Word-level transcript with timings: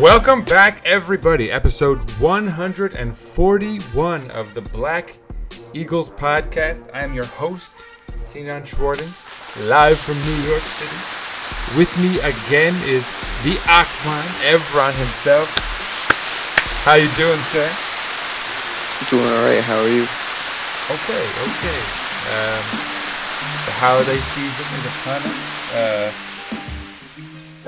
Welcome 0.00 0.44
back, 0.44 0.80
everybody. 0.84 1.50
Episode 1.50 1.98
141 2.20 4.30
of 4.30 4.54
the 4.54 4.60
Black 4.60 5.16
Eagles 5.74 6.10
podcast. 6.10 6.88
I 6.94 7.02
am 7.02 7.14
your 7.14 7.24
host, 7.24 7.82
Sinan 8.20 8.62
Schwarting, 8.62 9.12
live 9.66 9.98
from 9.98 10.14
New 10.22 10.36
York 10.46 10.62
City. 10.62 10.96
With 11.76 11.90
me 11.98 12.20
again 12.20 12.76
is 12.86 13.04
the 13.42 13.58
Akman, 13.66 14.22
Evran 14.46 14.94
himself. 14.94 15.50
How 16.86 16.94
you 16.94 17.10
doing, 17.16 17.40
sir? 17.50 17.68
Doing 19.10 19.26
alright, 19.26 19.64
how 19.64 19.80
are 19.80 19.88
you? 19.88 20.06
Okay, 20.94 21.26
okay. 21.42 21.80
Um, 22.38 22.62
the 23.66 23.74
holiday 23.82 24.20
season 24.30 24.66
is 24.78 24.86
upon 24.94 25.26
us. 25.26 25.42
Uh, 25.74 26.06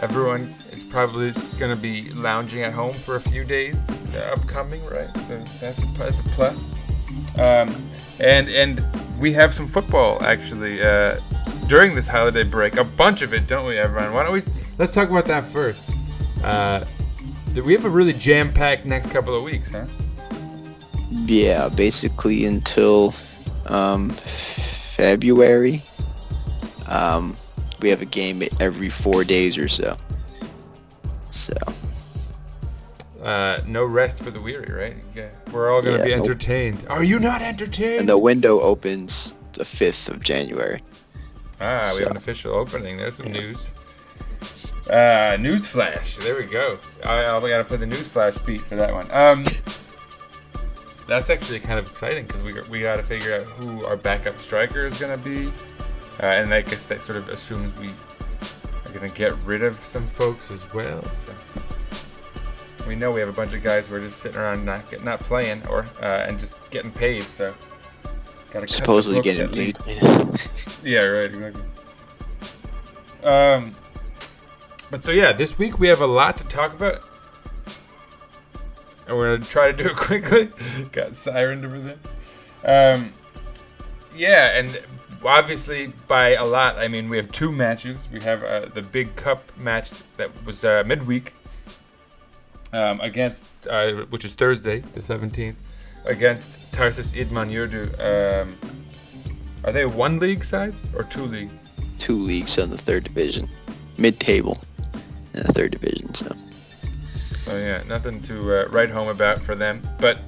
everyone 0.01 0.55
is 0.73 0.83
probably 0.83 1.33
going 1.59 1.71
to 1.71 1.77
be 1.77 2.11
lounging 2.13 2.63
at 2.63 2.73
home 2.73 2.95
for 2.95 3.17
a 3.17 3.21
few 3.21 3.45
days 3.45 3.85
upcoming, 4.33 4.83
right? 4.85 5.15
So 5.29 5.37
that's 5.61 5.83
a, 5.83 5.87
that's 5.99 6.19
a 6.19 6.23
plus. 6.25 6.71
Um, 7.39 7.85
and 8.21 8.49
and 8.49 8.85
we 9.19 9.33
have 9.33 9.55
some 9.55 9.67
football 9.67 10.23
actually 10.23 10.83
uh, 10.83 11.19
during 11.67 11.95
this 11.95 12.09
holiday 12.09 12.43
break. 12.43 12.77
A 12.77 12.85
bunch 12.85 13.23
of 13.23 13.35
it, 13.35 13.47
don't 13.47 13.67
we, 13.67 13.79
everyone? 13.79 14.13
Why 14.13 14.25
don't 14.25 14.33
we? 14.33 14.43
Let's 14.79 14.95
talk 14.95 15.11
about 15.11 15.27
that 15.27 15.47
first. 15.47 15.91
Uh, 16.43 16.85
we 17.65 17.73
have 17.73 17.85
a 17.85 17.91
really 17.91 18.13
jam-packed 18.13 18.87
next 18.87 19.11
couple 19.11 19.35
of 19.35 19.43
weeks, 19.43 19.73
huh? 19.73 19.85
Yeah, 21.11 21.69
basically 21.69 22.45
until 22.45 23.15
um, 23.67 24.11
February. 24.95 25.83
Um, 26.89 27.37
we 27.81 27.89
have 27.91 28.01
a 28.01 28.07
game 28.07 28.43
every 28.59 28.89
four 28.89 29.25
days 29.25 29.59
or 29.59 29.69
so. 29.69 29.97
So, 31.41 31.55
Uh, 33.23 33.61
no 33.67 33.85
rest 33.85 34.23
for 34.23 34.31
the 34.31 34.41
weary, 34.41 34.73
right? 34.73 34.97
Yeah. 35.15 35.29
We're 35.53 35.71
all 35.71 35.83
gonna 35.83 35.99
Yeah, 35.99 36.05
be 36.05 36.11
nope. 36.17 36.25
entertained. 36.25 36.79
Are 36.89 37.05
you 37.05 37.19
not 37.21 37.43
entertained? 37.43 38.01
and 38.01 38.09
the 38.09 38.17
window 38.19 38.61
opens 38.61 39.35
the 39.53 39.65
5th 39.65 40.09
of 40.09 40.21
January. 40.23 40.83
ah, 41.61 41.93
we 41.95 42.01
have 42.03 42.11
an 42.11 42.17
official 42.17 42.55
opening. 42.55 42.97
There's 42.97 43.17
some 43.17 43.27
news. 43.31 43.69
Uh, 44.89 45.37
news 45.39 45.67
flash. 45.67 46.17
There 46.17 46.35
we 46.35 46.45
go. 46.45 46.79
I, 47.05 47.21
I 47.27 47.41
gotta 47.49 47.65
play 47.65 47.77
the 47.77 47.87
news 47.87 48.09
flash 48.09 48.37
beat 48.39 48.63
for 48.63 48.77
that 48.77 48.93
one. 48.93 49.07
Um, 49.11 49.45
that's 51.07 51.29
actually 51.31 51.61
kind 51.61 51.79
of 51.79 51.91
exciting 51.91 52.25
because 52.27 52.43
we 52.43 52.53
we 52.71 52.81
gotta 52.81 53.03
figure 53.03 53.35
out 53.35 53.43
who 53.43 53.85
our 53.85 53.97
backup 53.97 54.41
striker 54.41 54.87
is 54.87 54.99
gonna 54.99 55.19
be, 55.19 55.49
uh, 56.23 56.27
and 56.27 56.53
I 56.55 56.63
guess 56.63 56.85
that 56.85 57.03
sort 57.03 57.19
of 57.19 57.29
assumes 57.29 57.79
we 57.79 57.91
are 58.91 59.01
gonna 59.01 59.13
get 59.13 59.33
rid 59.45 59.63
of 59.63 59.77
some 59.77 60.07
folks 60.07 60.51
as 60.51 60.73
well. 60.73 61.03
So. 61.03 61.35
We 62.87 62.97
know 62.97 63.13
we 63.13 63.21
have 63.21 63.29
a 63.29 63.33
bunch 63.33 63.53
of 63.53 63.63
guys 63.63 63.87
who 63.87 63.97
are 63.97 64.01
just 64.01 64.19
sitting 64.19 64.39
around 64.39 64.65
not 64.65 64.91
get, 64.91 65.05
not 65.05 65.21
playing 65.21 65.67
or 65.69 65.85
uh, 66.01 66.27
and 66.27 66.41
just 66.41 66.59
getting 66.71 66.91
paid. 66.91 67.25
So 67.25 67.55
gotta 68.53 68.67
Supposedly 68.67 69.21
getting 69.21 69.49
paid. 69.49 69.79
Yeah, 70.83 71.05
right, 71.05 71.27
exactly. 71.27 71.63
Um, 73.23 73.73
but 74.91 75.05
so 75.05 75.13
yeah, 75.13 75.33
this 75.33 75.59
week 75.59 75.79
we 75.79 75.89
have 75.89 76.01
a 76.01 76.07
lot 76.07 76.39
to 76.39 76.45
talk 76.45 76.73
about, 76.73 77.07
and 79.07 79.17
we're 79.17 79.37
gonna 79.37 79.49
try 79.49 79.71
to 79.71 79.77
do 79.77 79.91
it 79.91 79.97
quickly. 79.97 80.47
Got 80.91 81.13
sirened 81.13 81.65
over 81.65 81.97
there. 82.63 82.95
Um, 82.95 83.13
yeah, 84.17 84.59
and 84.59 84.81
obviously 85.29 85.93
by 86.09 86.35
a 86.35 86.45
lot, 86.45 86.79
I 86.79 86.89
mean 86.89 87.09
we 87.09 87.17
have 87.17 87.31
two 87.33 87.53
matches. 87.53 88.09
We 88.13 88.21
have 88.21 88.43
uh, 88.45 88.67
the 88.73 88.83
big 88.83 89.15
cup 89.17 89.57
match 89.59 89.91
that 90.17 90.31
was 90.45 90.65
uh, 90.65 90.83
midweek 90.87 91.35
um, 92.73 93.01
against, 93.01 93.45
uh, 93.69 93.93
which 94.11 94.25
is 94.25 94.35
Thursday, 94.35 94.81
the 94.95 95.03
seventeenth, 95.03 95.57
against 96.05 96.73
Tarsus 96.73 97.13
Idman 97.13 97.51
Yurdu. 97.51 97.85
Um, 98.01 98.57
are 99.65 99.73
they 99.73 99.85
one 99.85 100.19
league 100.19 100.45
side 100.45 100.75
or 100.95 101.03
two 101.03 101.27
league? 101.27 101.51
Two 101.99 102.15
leagues 102.15 102.59
on 102.59 102.71
the 102.71 102.79
third 102.79 103.05
division. 103.05 103.49
Mid-table 103.99 104.59
in 105.35 105.43
the 105.43 105.53
third 105.53 105.73
division, 105.73 106.15
so. 106.15 106.35
So 107.45 107.59
yeah, 107.59 107.83
nothing 107.87 108.23
to 108.23 108.61
uh, 108.61 108.69
write 108.69 108.91
home 108.91 109.09
about 109.09 109.39
for 109.41 109.55
them. 109.55 109.83
But 109.99 110.21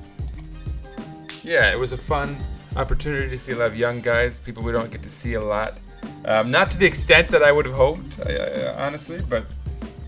yeah, 1.42 1.72
it 1.72 1.78
was 1.78 1.92
a 1.92 1.96
fun 1.96 2.36
opportunity 2.76 3.28
to 3.28 3.38
see 3.38 3.52
a 3.52 3.56
lot 3.56 3.66
of 3.66 3.76
young 3.76 4.00
guys, 4.00 4.40
people 4.40 4.62
we 4.62 4.72
don't 4.72 4.90
get 4.90 5.02
to 5.02 5.10
see 5.10 5.34
a 5.34 5.40
lot. 5.40 5.78
Um, 6.24 6.50
not 6.50 6.70
to 6.70 6.78
the 6.78 6.86
extent 6.86 7.28
that 7.30 7.42
I 7.42 7.52
would 7.52 7.66
have 7.66 7.74
hoped, 7.74 8.20
I, 8.26 8.36
I, 8.36 8.86
honestly, 8.86 9.20
but 9.28 9.44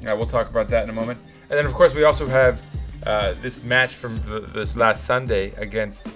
yeah, 0.03 0.13
we'll 0.13 0.27
talk 0.27 0.49
about 0.49 0.69
that 0.69 0.85
in 0.85 0.91
a 0.91 0.93
moment. 0.93 1.19
And 1.51 1.59
then 1.59 1.67
of 1.67 1.73
course 1.73 1.95
we 1.95 2.05
also 2.05 2.27
have 2.27 2.63
uh, 3.07 3.35
this 3.43 3.63
match 3.63 3.95
from 3.95 4.21
the, 4.23 4.41
this 4.41 4.77
last 4.77 5.05
Sunday 5.05 5.53
against 5.57 6.09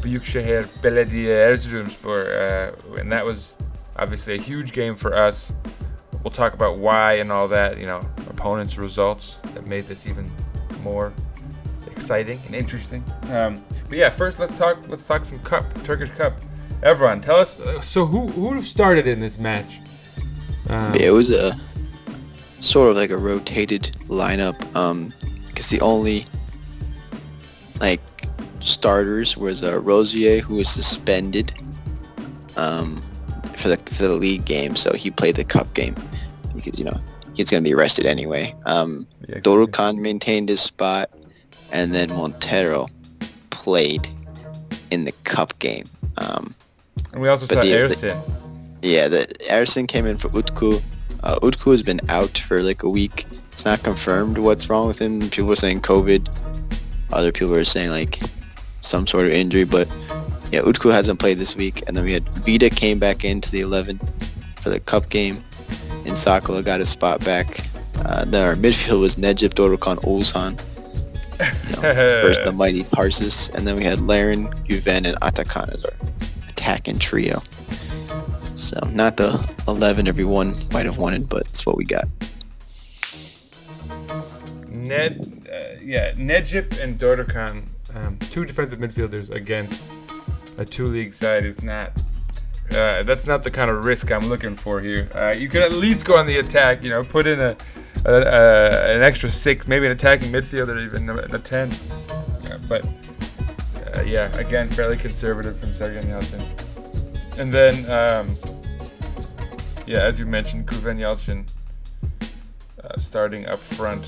Büyükşehir 0.00 0.66
Belediye 0.82 1.28
Erzurumspor, 1.28 2.26
uh, 2.26 3.00
and 3.00 3.12
that 3.12 3.24
was 3.24 3.54
obviously 3.96 4.34
a 4.34 4.40
huge 4.40 4.72
game 4.72 4.96
for 4.96 5.14
us. 5.14 5.52
We'll 6.24 6.30
talk 6.30 6.54
about 6.54 6.78
why 6.78 7.14
and 7.14 7.30
all 7.30 7.48
that, 7.48 7.78
you 7.78 7.86
know, 7.86 8.00
opponents' 8.30 8.78
results 8.78 9.36
that 9.54 9.66
made 9.66 9.84
this 9.84 10.06
even 10.06 10.30
more 10.82 11.12
exciting 11.92 12.40
and 12.46 12.54
interesting. 12.54 13.04
Um, 13.30 13.62
but 13.88 13.98
yeah, 13.98 14.10
first 14.10 14.38
let's 14.38 14.56
talk 14.56 14.88
let's 14.88 15.06
talk 15.06 15.24
some 15.24 15.38
cup, 15.40 15.64
Turkish 15.84 16.10
cup. 16.10 16.34
Evran, 16.82 17.22
tell 17.22 17.36
us. 17.36 17.60
Uh, 17.60 17.80
so 17.80 18.06
who 18.06 18.28
who 18.28 18.60
started 18.62 19.06
in 19.06 19.20
this 19.20 19.38
match? 19.38 19.80
Um, 20.68 20.94
Yeah, 20.94 21.06
it 21.08 21.12
was 21.12 21.30
a 21.30 21.58
sort 22.60 22.90
of 22.90 22.96
like 22.96 23.10
a 23.10 23.16
rotated 23.18 23.92
lineup. 24.08 24.56
Um, 24.74 25.12
because 25.46 25.68
the 25.68 25.80
only 25.80 26.24
like 27.80 28.00
starters 28.60 29.36
was 29.36 29.62
uh, 29.62 29.80
Rosier, 29.80 30.40
who 30.40 30.56
was 30.56 30.68
suspended 30.68 31.52
um, 32.56 33.02
for 33.58 33.68
the 33.68 33.76
for 33.94 34.04
the 34.08 34.14
league 34.14 34.44
game, 34.44 34.74
so 34.74 34.92
he 34.94 35.10
played 35.10 35.36
the 35.36 35.44
cup 35.44 35.72
game 35.74 35.94
because 36.54 36.78
you 36.78 36.84
know 36.84 36.98
he's 37.34 37.50
gonna 37.50 37.62
be 37.62 37.74
arrested 37.74 38.06
anyway. 38.06 38.54
Um, 38.66 39.06
Yeah, 39.28 39.36
exactly. 39.36 39.52
Dorukhan 39.52 39.98
maintained 39.98 40.48
his 40.48 40.60
spot, 40.60 41.10
and 41.72 41.94
then 41.94 42.08
Montero 42.10 42.88
played 43.50 44.08
in 44.90 45.04
the 45.04 45.12
cup 45.24 45.58
game. 45.58 45.84
Um, 46.18 46.54
and 47.12 47.20
we 47.22 47.28
also 47.28 47.46
saw 47.46 47.62
the- 47.62 47.68
Ersin. 47.72 48.20
yeah, 48.82 49.08
the 49.08 49.26
Ersin 49.50 49.88
came 49.88 50.06
in 50.06 50.18
for 50.18 50.28
Utku. 50.28 50.80
Uh, 51.22 51.38
Utku 51.40 51.72
has 51.72 51.82
been 51.82 52.00
out 52.08 52.38
for 52.38 52.62
like 52.62 52.82
a 52.82 52.88
week. 52.90 53.26
It's 53.52 53.64
not 53.64 53.82
confirmed 53.82 54.38
what's 54.38 54.68
wrong 54.68 54.86
with 54.86 54.98
him. 55.00 55.20
People 55.30 55.52
are 55.52 55.56
saying 55.56 55.80
COVID. 55.82 56.28
Other 57.12 57.32
people 57.32 57.54
are 57.54 57.64
saying 57.64 57.90
like 57.90 58.20
some 58.80 59.06
sort 59.06 59.26
of 59.26 59.32
injury, 59.32 59.64
but 59.64 59.88
yeah, 60.50 60.60
Utku 60.62 60.90
hasn't 60.92 61.18
played 61.18 61.38
this 61.38 61.54
week. 61.56 61.82
And 61.86 61.96
then 61.96 62.04
we 62.04 62.12
had 62.12 62.28
Vida 62.30 62.70
came 62.70 62.98
back 62.98 63.24
into 63.24 63.50
the 63.50 63.60
11 63.60 64.00
for 64.60 64.70
the 64.70 64.80
cup 64.80 65.08
game, 65.10 65.42
and 66.04 66.14
Sakala 66.16 66.64
got 66.64 66.80
his 66.80 66.88
spot 66.90 67.24
back. 67.24 67.68
Uh, 67.96 68.24
then 68.24 68.46
our 68.46 68.54
midfield 68.64 69.00
was 69.00 69.16
Necip 69.16 69.50
Dorukhan 69.54 69.96
Oğuzhan 69.98 70.60
you 71.68 71.76
know, 71.76 71.82
versus 71.82 72.44
the 72.44 72.52
mighty 72.56 72.84
Tarsus, 72.84 73.48
and 73.50 73.66
then 73.66 73.76
we 73.76 73.84
had 73.84 74.00
Larin, 74.00 74.48
Guven, 74.64 75.06
and 75.06 75.18
Atakan 75.20 75.70
as 75.70 75.84
our 75.84 75.92
attacking 76.48 76.98
trio. 76.98 77.42
So 78.56 78.78
not 78.90 79.16
the 79.16 79.48
11 79.66 80.06
everyone 80.06 80.54
might 80.72 80.86
have 80.86 80.98
wanted, 80.98 81.28
but 81.28 81.42
it's 81.42 81.66
what 81.66 81.76
we 81.76 81.84
got. 81.84 82.06
Ned, 84.68 85.48
uh, 85.52 85.80
yeah, 85.82 86.12
Necip 86.12 86.80
and 86.80 86.98
Dorukhan, 86.98 87.64
um, 87.94 88.18
two 88.18 88.44
defensive 88.44 88.78
midfielders 88.78 89.30
against 89.30 89.90
a 90.58 90.64
two-league 90.64 91.14
side 91.14 91.44
is 91.44 91.62
not. 91.62 91.92
Uh, 92.70 93.02
that's 93.02 93.26
not 93.26 93.42
the 93.42 93.50
kind 93.50 93.70
of 93.70 93.84
risk 93.84 94.10
I'm 94.10 94.28
looking 94.28 94.56
for 94.56 94.80
here. 94.80 95.08
Uh, 95.14 95.34
you 95.36 95.48
could 95.48 95.62
at 95.62 95.72
least 95.72 96.06
go 96.06 96.16
on 96.16 96.26
the 96.26 96.38
attack. 96.38 96.84
You 96.84 96.90
know, 96.90 97.04
put 97.04 97.26
in 97.26 97.38
a, 97.40 97.56
a, 98.04 98.12
a 98.12 98.94
an 98.96 99.02
extra 99.02 99.28
six, 99.28 99.66
maybe 99.68 99.86
an 99.86 99.92
attacking 99.92 100.30
midfielder, 100.32 100.84
even 100.84 101.08
a, 101.08 101.14
a 101.14 101.38
ten. 101.38 101.70
Uh, 102.10 102.58
but 102.68 102.84
uh, 103.96 104.02
yeah, 104.02 104.34
again, 104.36 104.68
fairly 104.70 104.96
conservative 104.96 105.58
from 105.58 105.70
Sergen 105.70 106.06
Yalçın. 106.08 106.42
And 107.38 107.52
then, 107.52 107.74
um, 107.90 108.36
yeah, 109.86 110.02
as 110.02 110.18
you 110.18 110.26
mentioned, 110.26 110.66
Güven 110.66 110.98
Yalçın 110.98 111.46
uh, 112.84 112.96
starting 112.96 113.46
up 113.48 113.58
front. 113.58 114.06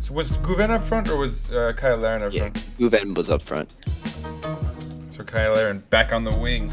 So 0.00 0.14
was 0.14 0.36
Guven 0.38 0.70
up 0.70 0.84
front 0.84 1.08
or 1.08 1.16
was 1.16 1.50
uh, 1.52 1.72
Kyle 1.76 1.96
Larin 1.98 2.22
up 2.22 2.32
Yeah, 2.32 2.42
front? 2.50 2.78
Guven 2.78 3.14
was 3.16 3.28
up 3.28 3.42
front. 3.42 3.74
So 5.10 5.24
Kyle 5.24 5.54
Larin 5.54 5.82
back 5.90 6.12
on 6.12 6.22
the 6.24 6.30
wing. 6.36 6.70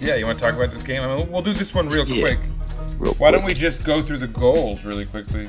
Yeah. 0.00 0.16
You 0.16 0.26
want 0.26 0.38
to 0.38 0.44
talk 0.44 0.54
about 0.54 0.72
this 0.72 0.82
game? 0.82 1.02
I 1.02 1.14
mean, 1.16 1.30
we'll- 1.30 1.42
do 1.42 1.52
this 1.54 1.74
one 1.74 1.88
real 1.88 2.06
Yeah. 2.08 2.22
quick. 2.22 2.38
Real 2.98 3.14
Why 3.14 3.30
don't 3.30 3.44
we 3.44 3.54
just 3.54 3.84
go 3.84 4.00
through 4.02 4.18
the 4.18 4.26
goals 4.26 4.84
really 4.84 5.04
quickly? 5.06 5.48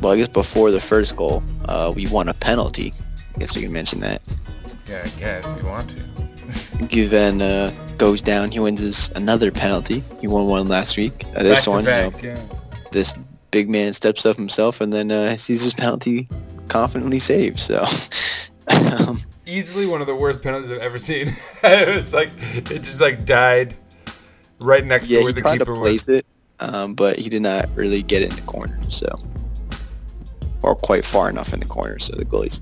Well, 0.00 0.12
I 0.12 0.16
guess 0.16 0.28
before 0.28 0.70
the 0.70 0.80
first 0.80 1.16
goal, 1.16 1.42
uh, 1.66 1.92
we 1.94 2.06
won 2.06 2.28
a 2.28 2.34
penalty. 2.34 2.92
I 3.34 3.38
guess 3.40 3.56
we 3.56 3.62
can 3.62 3.72
mention 3.72 4.00
that. 4.00 4.22
Yeah, 4.88 5.02
I 5.04 5.08
guess 5.18 5.44
you 5.60 5.66
want 5.66 5.88
to. 5.90 5.96
Guven 6.86 7.40
uh, 7.42 7.70
goes 7.96 8.22
down. 8.22 8.50
He 8.50 8.60
wins 8.60 8.80
his 8.80 9.10
another 9.16 9.50
penalty. 9.50 10.04
He 10.20 10.26
won 10.28 10.46
one 10.46 10.68
last 10.68 10.96
week. 10.96 11.24
Uh, 11.34 11.42
this 11.42 11.64
back 11.64 11.74
one, 11.74 11.84
you 11.84 11.90
know, 11.90 12.12
yeah. 12.22 12.38
this 12.92 13.12
big 13.50 13.68
man 13.68 13.92
steps 13.94 14.26
up 14.26 14.36
himself 14.36 14.80
and 14.80 14.92
then 14.92 15.10
uh, 15.10 15.36
sees 15.36 15.62
his 15.62 15.74
penalty 15.74 16.28
confidently 16.68 17.18
saved. 17.18 17.58
So, 17.58 17.84
um, 18.68 19.20
Easily 19.46 19.86
one 19.86 20.00
of 20.00 20.08
the 20.08 20.14
worst 20.16 20.42
penalties 20.42 20.70
I've 20.72 20.78
ever 20.78 20.98
seen. 20.98 21.28
it 21.62 21.94
was 21.94 22.12
like 22.12 22.30
it 22.38 22.82
just 22.82 23.00
like 23.00 23.24
died 23.24 23.76
right 24.60 24.84
next 24.84 25.10
yeah, 25.10 25.18
to 25.18 25.22
where 25.22 25.32
he 25.32 25.34
the 25.34 25.40
tried 25.40 25.60
to 25.60 25.66
keeper 25.66 25.74
was. 25.76 26.02
place 26.04 26.08
it, 26.08 26.26
um, 26.60 26.94
but 26.94 27.18
he 27.18 27.28
did 27.28 27.42
not 27.42 27.66
really 27.74 28.02
get 28.02 28.22
it 28.22 28.30
in 28.30 28.36
the 28.36 28.42
corner. 28.42 28.78
So, 28.90 29.06
or 30.62 30.74
quite 30.74 31.04
far 31.04 31.30
enough 31.30 31.52
in 31.52 31.60
the 31.60 31.66
corner. 31.66 31.98
So 32.00 32.14
the 32.16 32.24
goalie's 32.24 32.60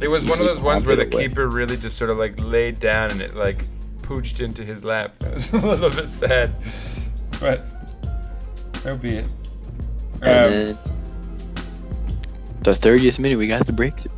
It 0.00 0.08
was 0.08 0.24
one 0.24 0.40
of 0.40 0.46
those 0.46 0.60
ones 0.60 0.84
where 0.84 0.96
the 0.96 1.06
away. 1.06 1.28
keeper 1.28 1.48
really 1.48 1.76
just 1.76 1.96
sort 1.96 2.10
of 2.10 2.18
like 2.18 2.40
laid 2.40 2.80
down 2.80 3.10
and 3.12 3.20
it 3.22 3.36
like 3.36 3.64
pooched 4.02 4.40
into 4.40 4.64
his 4.64 4.84
lap. 4.84 5.14
That 5.20 5.34
was 5.34 5.52
a 5.52 5.58
little 5.58 5.90
bit 5.90 6.10
sad, 6.10 6.52
but 7.40 7.66
so 8.82 8.96
be 8.96 9.18
it. 9.18 9.26
And 10.22 10.46
Um, 10.46 10.50
then 10.50 10.76
the 12.62 12.72
30th 12.74 13.18
minute, 13.18 13.38
we 13.38 13.46
got 13.46 13.66
the 13.66 13.72
breakthrough. 13.72 14.12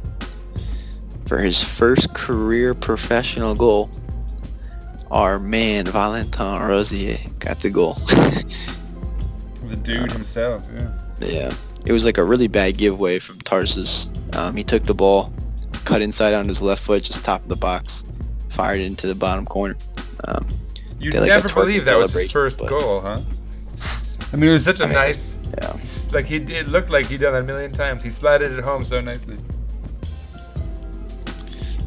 For 1.30 1.38
his 1.38 1.62
first 1.62 2.12
career 2.12 2.74
professional 2.74 3.54
goal, 3.54 3.88
our 5.12 5.38
man 5.38 5.86
Valentin 5.86 6.60
Rosier 6.60 7.18
got 7.38 7.60
the 7.62 7.70
goal. 7.70 7.94
the 9.68 9.76
dude 9.76 10.10
himself, 10.10 10.66
yeah. 10.74 10.92
yeah, 11.20 11.54
it 11.86 11.92
was 11.92 12.04
like 12.04 12.18
a 12.18 12.24
really 12.24 12.48
bad 12.48 12.78
giveaway 12.78 13.20
from 13.20 13.38
Tarsus. 13.42 14.08
Um, 14.32 14.56
he 14.56 14.64
took 14.64 14.82
the 14.82 14.92
ball, 14.92 15.32
cut 15.84 16.02
inside 16.02 16.34
on 16.34 16.48
his 16.48 16.60
left 16.60 16.82
foot, 16.82 17.04
just 17.04 17.24
top 17.24 17.44
of 17.44 17.48
the 17.48 17.54
box, 17.54 18.02
fired 18.48 18.80
into 18.80 19.06
the 19.06 19.14
bottom 19.14 19.46
corner. 19.46 19.76
Um, 20.26 20.48
You'd 20.98 21.14
like 21.14 21.28
never 21.28 21.48
believe 21.48 21.84
that 21.84 21.96
was 21.96 22.12
his 22.12 22.32
first 22.32 22.58
but- 22.58 22.70
goal, 22.70 23.02
huh? 23.02 23.20
I 24.32 24.36
mean, 24.36 24.50
it 24.50 24.52
was 24.54 24.64
such 24.64 24.80
a 24.80 24.82
I 24.82 24.86
mean, 24.86 24.96
nice, 24.96 25.36
yeah. 25.62 25.76
like 26.12 26.24
he 26.24 26.38
it 26.38 26.66
looked 26.66 26.90
like 26.90 27.06
he'd 27.06 27.20
done 27.20 27.36
it 27.36 27.38
a 27.38 27.44
million 27.44 27.70
times. 27.70 28.02
He 28.02 28.10
slided 28.10 28.50
it 28.50 28.64
home 28.64 28.82
so 28.82 29.00
nicely. 29.00 29.38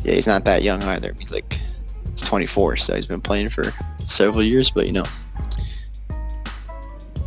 Yeah, 0.03 0.13
he's 0.15 0.27
not 0.27 0.45
that 0.45 0.63
young 0.63 0.83
either. 0.83 1.13
He's 1.19 1.31
like 1.31 1.59
he's 2.15 2.27
24, 2.27 2.77
so 2.77 2.95
he's 2.95 3.05
been 3.05 3.21
playing 3.21 3.49
for 3.49 3.73
several 4.07 4.43
years. 4.43 4.69
But 4.69 4.85
you 4.85 4.93
know, 4.93 5.05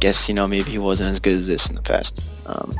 guess 0.01 0.29
you 0.29 0.35
know 0.35 0.47
maybe 0.47 0.71
he 0.71 0.79
wasn't 0.79 1.11
as 1.11 1.19
good 1.19 1.35
as 1.35 1.47
this 1.47 1.69
in 1.69 1.75
the 1.75 1.83
past. 1.83 2.21
Um, 2.47 2.75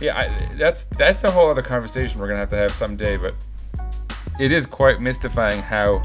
Yeah, 0.00 0.16
I, 0.16 0.54
that's 0.56 0.84
that's 0.96 1.24
a 1.24 1.30
whole 1.30 1.50
other 1.50 1.62
conversation 1.62 2.20
we're 2.20 2.28
gonna 2.28 2.40
have 2.40 2.50
to 2.50 2.56
have 2.56 2.72
someday. 2.72 3.16
But 3.16 3.34
it 4.38 4.52
is 4.52 4.66
quite 4.66 5.00
mystifying 5.00 5.60
how 5.60 6.02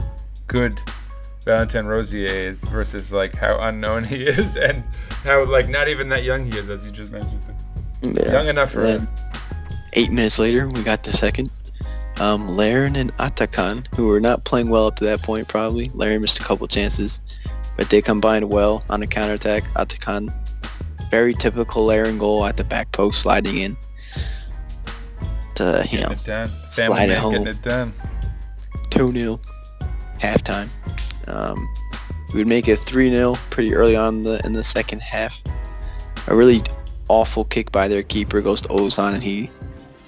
good 0.47 0.81
Valentin 1.45 1.85
Rosier 1.85 2.27
is 2.27 2.63
versus 2.65 3.11
like 3.11 3.35
how 3.35 3.57
unknown 3.59 4.03
he 4.03 4.17
is, 4.27 4.57
and 4.57 4.83
how 5.23 5.45
like 5.45 5.69
not 5.69 5.87
even 5.87 6.09
that 6.09 6.23
young 6.23 6.51
he 6.51 6.57
is, 6.57 6.69
as 6.69 6.85
you 6.85 6.91
just 6.91 7.11
mentioned. 7.11 7.41
yeah. 8.01 8.31
Young 8.31 8.47
enough 8.47 8.71
for 8.71 8.81
him. 8.83 9.07
eight 9.93 10.11
minutes 10.11 10.37
later, 10.37 10.67
we 10.67 10.83
got 10.83 11.03
the 11.03 11.13
second. 11.13 11.49
Um, 12.19 12.47
Larin 12.47 12.95
and 12.95 13.13
Atakan, 13.17 13.87
who 13.95 14.07
were 14.07 14.21
not 14.21 14.45
playing 14.45 14.69
well 14.69 14.87
up 14.87 14.95
to 14.97 15.03
that 15.05 15.21
point, 15.21 15.47
probably. 15.47 15.91
Larin 15.93 16.21
missed 16.21 16.39
a 16.39 16.43
couple 16.43 16.67
chances, 16.67 17.19
but 17.77 17.89
they 17.89 18.01
combined 18.01 18.49
well 18.49 18.83
on 18.89 19.01
the 19.01 19.07
counterattack. 19.07 19.63
Atakan, 19.73 20.33
very 21.11 21.33
typical 21.33 21.83
Larin 21.85 22.17
goal 22.17 22.45
at 22.45 22.55
the 22.57 22.63
back 22.63 22.91
post, 22.93 23.21
sliding 23.21 23.57
in 23.57 23.77
to 25.55 25.83
you 25.89 25.99
Getting 25.99 26.01
know 26.01 26.11
it 26.11 26.23
done. 26.25 26.47
slide 26.69 26.71
Family 26.71 27.01
it 27.03 27.17
home. 27.17 27.31
getting 27.31 27.47
it 27.47 27.61
done. 27.61 27.93
2-0 28.89 29.39
halftime. 30.19 30.69
Um, 31.27 31.67
we 32.33 32.39
would 32.39 32.47
make 32.47 32.67
it 32.67 32.79
3-0 32.79 33.35
pretty 33.49 33.73
early 33.73 33.95
on 33.95 34.15
in 34.17 34.23
the 34.23 34.41
in 34.45 34.53
the 34.53 34.63
second 34.63 35.01
half. 35.01 35.41
A 36.27 36.35
really 36.35 36.63
awful 37.07 37.45
kick 37.45 37.71
by 37.71 37.87
their 37.87 38.03
keeper 38.03 38.41
goes 38.41 38.61
to 38.61 38.69
Ozan 38.69 39.13
and 39.13 39.23
he 39.23 39.49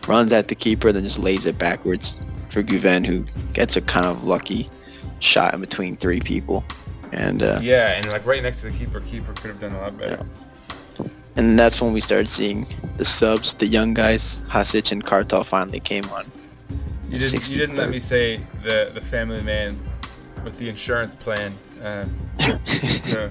runs 0.08 0.32
at 0.34 0.48
the 0.48 0.56
keeper 0.56 0.92
then 0.92 1.04
just 1.04 1.20
lays 1.20 1.46
it 1.46 1.58
backwards 1.58 2.20
for 2.50 2.64
Guven 2.64 3.06
who 3.06 3.26
gets 3.54 3.76
a 3.76 3.82
kind 3.82 4.06
of 4.06 4.24
lucky 4.24 4.70
shot 5.20 5.54
in 5.54 5.62
between 5.62 5.96
three 5.96 6.20
people. 6.22 6.64
And 7.12 7.42
uh, 7.44 7.60
Yeah, 7.62 7.94
and 7.94 8.08
like 8.10 8.26
right 8.26 8.42
next 8.44 8.62
to 8.62 8.70
the 8.70 8.78
keeper, 8.78 9.00
keeper 9.02 9.34
could 9.34 9.50
have 9.52 9.60
done 9.60 9.74
a 9.74 9.80
lot 9.82 9.98
better. 9.98 10.26
and 11.36 11.58
that's 11.58 11.82
when 11.82 11.94
we 11.94 12.02
started 12.02 12.30
seeing 12.30 12.68
the 12.98 13.06
subs, 13.06 13.54
the 13.54 13.68
young 13.68 13.94
guys, 13.94 14.40
Hasic 14.50 14.92
and 14.92 15.04
Kartal 15.06 15.46
finally 15.46 15.80
came 15.80 16.06
on. 16.10 16.30
You 17.10 17.20
didn't. 17.20 17.50
You 17.50 17.58
didn't 17.58 17.78
let 17.78 17.90
me 17.90 18.02
say 18.02 18.42
the 18.64 18.92
the 18.94 19.00
family 19.00 19.42
man 19.42 19.80
with 20.44 20.58
the 20.58 20.68
insurance 20.68 21.16
plan. 21.16 21.56
Um, 21.82 22.14
so 22.40 23.30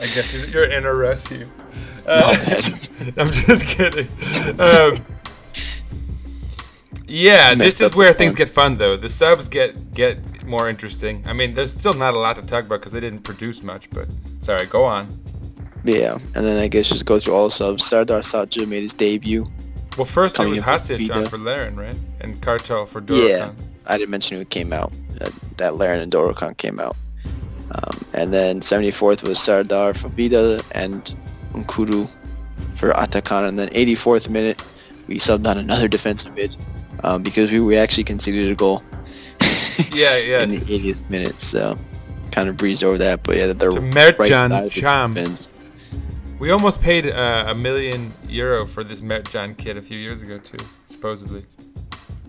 I 0.00 0.06
guess 0.14 0.32
you're- 0.32 0.74
in 0.74 0.86
a 0.86 1.16
here. 1.28 1.48
Uh, 2.06 2.36
I'm 3.18 3.26
just 3.26 3.66
kidding. 3.66 4.08
Um, 4.58 4.96
yeah, 7.08 7.54
this 7.54 7.80
is 7.80 7.94
where 7.94 8.12
things 8.12 8.34
get 8.34 8.50
fun 8.50 8.78
though. 8.78 8.96
The 8.96 9.08
subs 9.08 9.48
get 9.48 9.94
get 9.94 10.44
more 10.44 10.68
interesting. 10.68 11.22
I 11.26 11.32
mean, 11.32 11.54
there's 11.54 11.72
still 11.72 11.94
not 11.94 12.14
a 12.14 12.18
lot 12.18 12.36
to 12.36 12.42
talk 12.42 12.64
about 12.64 12.80
because 12.80 12.92
they 12.92 13.00
didn't 13.00 13.20
produce 13.22 13.62
much. 13.62 13.88
But 13.90 14.08
sorry, 14.40 14.66
go 14.66 14.84
on. 14.84 15.08
Yeah, 15.84 16.18
and 16.34 16.44
then 16.44 16.56
I 16.56 16.66
guess 16.66 16.88
just 16.88 17.06
go 17.06 17.20
through 17.20 17.34
all 17.34 17.44
the 17.44 17.52
subs. 17.52 17.84
Serdar 17.84 18.20
Saatçı 18.22 18.66
made 18.66 18.82
his 18.82 18.92
debut. 18.92 19.46
Well, 19.96 20.04
first 20.04 20.38
it 20.38 20.46
was 20.46 20.60
Hasic 20.60 21.14
on 21.14 21.26
for 21.26 21.38
Larin, 21.38 21.76
right? 21.76 21.96
And 22.20 22.40
Kartal 22.40 22.86
for 22.86 23.00
Dorukhan. 23.00 23.28
Yeah, 23.28 23.52
I 23.86 23.96
didn't 23.96 24.10
mention 24.10 24.36
who 24.36 24.44
came 24.44 24.72
out. 24.72 24.92
Uh, 25.20 25.30
that 25.56 25.76
Larin 25.76 26.00
and 26.00 26.12
Dorukhan 26.12 26.56
came 26.56 26.80
out. 26.80 26.96
Um, 27.70 28.04
and 28.12 28.32
then 28.32 28.60
74th 28.60 29.22
was 29.22 29.38
Serdar 29.38 29.94
for 29.94 30.08
Vida 30.08 30.62
and 30.72 31.16
Nkuru 31.52 32.10
for 32.76 32.90
Atakan. 32.90 33.48
And 33.48 33.58
then 33.58 33.68
84th 33.70 34.28
minute, 34.28 34.62
we 35.08 35.18
subbed 35.18 35.46
on 35.46 35.56
another 35.56 35.88
defensive 35.96 36.34
mid 36.34 36.56
um, 37.02 37.22
because 37.22 37.50
we, 37.50 37.60
we 37.60 37.76
actually 37.76 38.04
conceded 38.04 38.50
a 38.50 38.54
goal. 38.54 38.82
Yeah, 39.92 40.16
yeah, 40.16 40.42
in 40.42 40.48
the 40.50 40.56
80th 40.58 41.08
minute, 41.10 41.40
so 41.40 41.76
kind 42.30 42.48
of 42.48 42.56
breezed 42.56 42.84
over 42.84 42.98
that. 42.98 43.22
But 43.22 43.36
yeah, 43.36 43.52
they're 43.52 43.70
To 43.70 43.80
right 43.80 44.16
Mertcan 44.16 44.50
side 44.50 44.70
Çam. 44.70 45.48
We 46.38 46.50
almost 46.50 46.82
paid 46.82 47.06
uh, 47.06 47.44
a 47.46 47.54
million 47.54 48.12
euro 48.28 48.66
for 48.66 48.84
this 48.84 49.00
Mertcan 49.00 49.56
kid 49.56 49.76
a 49.78 49.82
few 49.82 49.98
years 49.98 50.22
ago 50.22 50.38
too, 50.38 50.58
supposedly. 50.86 51.46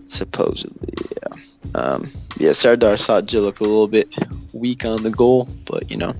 Supposedly, 0.08 0.94
yeah. 1.10 1.80
Um, 1.80 2.08
yeah, 2.38 2.52
Serdar 2.52 2.96
Saatçı 2.96 3.42
looked 3.42 3.60
a 3.60 3.64
little 3.64 3.88
bit 3.88 4.16
weak 4.54 4.86
on 4.86 5.02
the 5.02 5.10
goal, 5.10 5.46
but 5.66 5.90
you 5.90 5.98
know, 5.98 6.12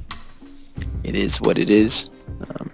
it 1.02 1.14
is 1.14 1.40
what 1.40 1.58
it 1.58 1.70
is. 1.70 2.10
Um, 2.50 2.70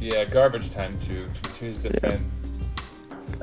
Yeah, 0.00 0.24
garbage 0.24 0.70
time 0.70 0.96
too 1.00 1.28
to 1.58 1.64
his 1.64 1.78
defense. 1.78 2.30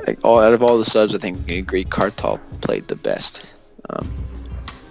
Like, 0.07 0.19
all 0.23 0.39
out 0.39 0.53
of 0.53 0.61
all 0.61 0.77
the 0.77 0.85
subs, 0.85 1.15
I 1.15 1.17
think 1.17 1.49
I 1.49 1.53
agree 1.53 1.85
Kartal 1.85 2.39
played 2.61 2.87
the 2.87 2.95
best. 2.95 3.43
Um, 3.89 4.13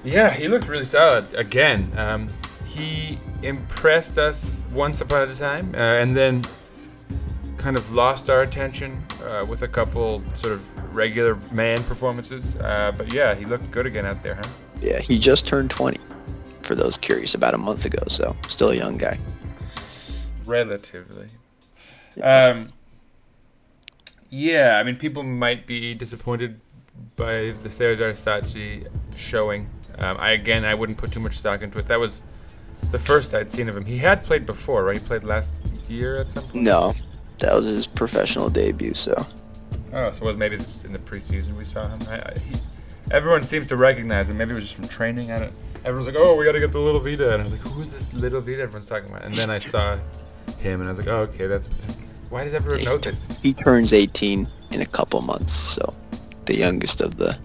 Yeah, 0.05 0.31
he 0.31 0.49
looked 0.49 0.69
really 0.69 0.85
solid 0.85 1.33
again. 1.35 1.93
Um, 1.97 2.29
he 2.67 3.17
impressed 3.43 4.19
us 4.19 4.59
once 4.73 5.01
upon 5.01 5.29
a 5.29 5.35
time, 5.35 5.75
uh, 5.75 5.79
and 5.79 6.17
then 6.17 6.45
kind 7.57 7.77
of 7.77 7.93
lost 7.93 8.29
our 8.29 8.43
attention 8.43 9.03
uh, 9.25 9.45
with 9.49 9.63
a 9.63 9.69
couple 9.69 10.23
sort 10.35 10.53
of 10.53 10.95
regular 10.95 11.37
man 11.51 11.83
performances. 11.85 12.57
Uh, 12.57 12.93
but 12.97 13.13
yeah, 13.13 13.35
he 13.35 13.45
looked 13.47 13.71
good 13.71 13.87
again 13.87 14.05
out 14.05 14.23
there, 14.23 14.35
huh? 14.35 14.49
yeah, 14.81 15.01
he 15.01 15.19
just 15.19 15.47
turned 15.47 15.71
20. 15.71 15.99
For 16.63 16.75
those 16.75 16.97
curious, 16.97 17.35
about 17.35 17.53
a 17.53 17.59
month 17.59 17.85
ago, 17.85 18.03
so 18.09 18.35
still 18.49 18.71
a 18.71 18.75
young 18.75 18.97
guy. 18.97 19.19
Relatively. 20.47 21.29
Um, 22.23 22.71
yeah, 24.35 24.79
I 24.81 24.83
mean, 24.83 24.97
people 24.97 25.23
might 25.23 25.67
be 25.67 25.95
disappointed 25.95 26.61
by 27.17 27.55
the 27.63 27.71
Serdar 27.71 28.11
Saatçı 28.11 28.89
showing. 29.17 29.69
Um, 29.99 30.17
I 30.19 30.33
again, 30.33 30.65
I 30.65 30.75
wouldn't 30.75 30.99
put 30.99 31.13
too 31.13 31.21
much 31.21 31.39
stock 31.39 31.63
into 31.63 31.79
it. 31.79 31.87
That 31.87 32.01
was 32.01 32.21
the 32.91 32.99
first 32.99 33.33
I'd 33.35 33.53
seen 33.53 33.69
of 33.69 33.77
him. 33.77 33.85
He 33.85 33.99
had 33.99 34.25
played 34.25 34.45
before, 34.45 34.85
right? 34.85 34.99
He 35.01 35.07
played 35.07 35.25
last 35.25 35.55
year 35.89 36.21
at 36.21 36.31
some 36.31 36.43
point. 36.45 36.65
No, 36.65 36.95
that 37.39 37.55
was 37.55 37.67
his 37.67 37.87
professional 37.87 38.51
debut. 38.51 38.95
So 38.95 39.15
Oh, 39.93 40.11
so 40.11 40.25
it 40.25 40.27
was 40.27 40.37
maybe 40.37 40.57
in 40.57 40.93
the 40.93 40.99
preseason 40.99 41.57
we 41.57 41.65
saw 41.65 41.87
him. 41.87 42.01
I, 42.09 42.17
I, 42.17 42.39
he, 42.39 42.57
everyone 43.13 43.45
seems 43.45 43.69
to 43.69 43.77
recognize 43.77 44.29
him. 44.29 44.37
Maybe 44.37 44.51
it 44.51 44.55
was 44.55 44.65
just 44.65 44.75
from 44.75 44.89
training. 44.89 45.31
I 45.31 45.39
don't. 45.39 45.53
Everyone's 45.85 46.07
like, 46.07 46.17
"Oh, 46.19 46.35
we 46.35 46.45
got 46.45 46.53
to 46.53 46.61
get 46.61 46.73
the 46.73 46.81
little 46.81 47.01
Vida," 47.01 47.33
and 47.33 47.43
I 47.43 47.45
was 47.45 47.53
like, 47.53 47.61
"Who 47.61 47.81
is 47.81 47.93
this 47.93 48.13
little 48.13 48.41
Vida?" 48.41 48.63
Everyone's 48.63 48.89
talking 48.89 49.09
about. 49.09 49.25
And 49.25 49.35
then 49.35 49.51
I 49.51 49.61
saw 49.61 49.97
him, 50.59 50.81
and 50.81 50.89
I 50.89 50.93
was 50.93 50.99
like, 50.99 51.09
"Oh, 51.09 51.23
okay, 51.23 51.47
that's." 51.47 51.69
Why 52.31 52.45
does 52.45 52.55
everyone 52.55 52.85
know 52.85 52.99
this? 52.99 53.37
He 53.43 53.53
turns 53.53 53.93
18 53.93 54.47
in 54.73 54.81
a 54.81 54.87
couple 54.87 55.21
months, 55.23 55.53
so 55.53 55.95
the 56.47 56.57
youngest 56.57 57.01
of 57.01 57.17
the 57.17 57.39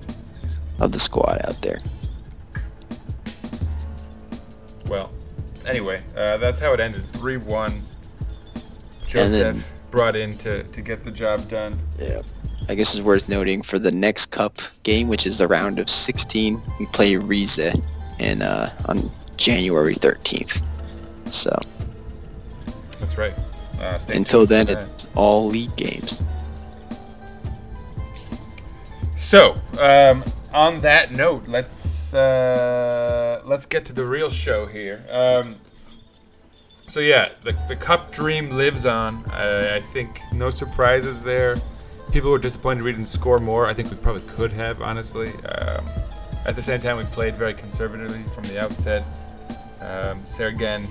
of 0.79 0.91
the 0.91 1.00
squad 1.00 1.41
out 1.45 1.62
there. 1.62 1.79
Well, 4.88 5.12
anyway, 5.65 6.01
uh, 6.15 6.38
that's 6.38 6.59
how 6.59 6.74
it 6.74 6.79
ended. 6.79 7.05
Three-one. 7.13 7.83
Josef 9.07 9.31
then- 9.55 9.63
brought 9.91 10.15
in 10.15 10.38
to, 10.38 10.63
to 10.63 10.81
get 10.81 11.03
the 11.03 11.12
job 11.12 11.50
done. 11.50 11.79
Yeah. 11.98 12.21
I 12.67 12.75
guess 12.75 12.93
it's 12.93 13.03
worth 13.03 13.27
noting 13.27 13.63
for 13.63 13.79
the 13.79 13.91
next 13.91 14.27
cup 14.27 14.59
game, 14.83 15.07
which 15.07 15.25
is 15.25 15.39
the 15.39 15.48
round 15.48 15.79
of 15.79 15.89
16, 15.89 16.62
we 16.79 16.86
play 16.88 17.15
Rize 17.15 17.57
in 18.19 18.41
uh, 18.43 18.71
on 18.88 19.12
January 19.38 19.95
13th. 19.95 20.62
So 21.31 21.57
That's 23.00 23.17
right. 23.17 23.33
Uh, 23.79 24.00
until 24.09 24.45
then, 24.45 24.67
it's 24.69 25.07
all 25.15 25.48
league 25.48 25.75
games. 25.75 26.21
So, 29.15 29.55
um, 29.79 30.24
on 30.53 30.81
that 30.81 31.12
note, 31.12 31.48
let's 31.48 32.13
uh, 32.13 33.41
let's 33.45 33.65
get 33.65 33.86
to 33.86 33.93
the 33.93 34.05
real 34.05 34.29
show 34.29 34.65
here. 34.65 35.03
Um, 35.12 35.55
so 36.88 37.00
yeah, 37.00 37.29
the, 37.43 37.51
the 37.67 37.75
cup 37.75 38.12
dream 38.12 38.50
lives 38.51 38.86
on. 38.86 39.24
I, 39.29 39.75
I 39.75 39.81
think 39.81 40.19
no 40.33 40.50
surprises 40.50 41.21
there. 41.21 41.57
People 42.12 42.31
were 42.31 42.39
disappointed 42.39 42.83
we 42.83 42.91
didn't 42.91 43.07
score 43.07 43.38
more. 43.38 43.67
I 43.67 43.75
think 43.75 43.91
we 43.91 43.98
probably 43.98 44.24
could 44.24 44.51
have, 44.53 44.81
honestly. 44.81 45.29
Um, 45.29 45.86
at 46.48 46.55
the 46.55 46.62
same 46.63 46.81
time, 46.81 46.98
we 46.98 47.03
played 47.03 47.36
very 47.36 47.53
conservatively 47.53 48.24
from 48.33 48.45
the 48.45 48.59
outset. 48.59 49.03
Um, 49.81 50.24
Sergen, 50.24 50.88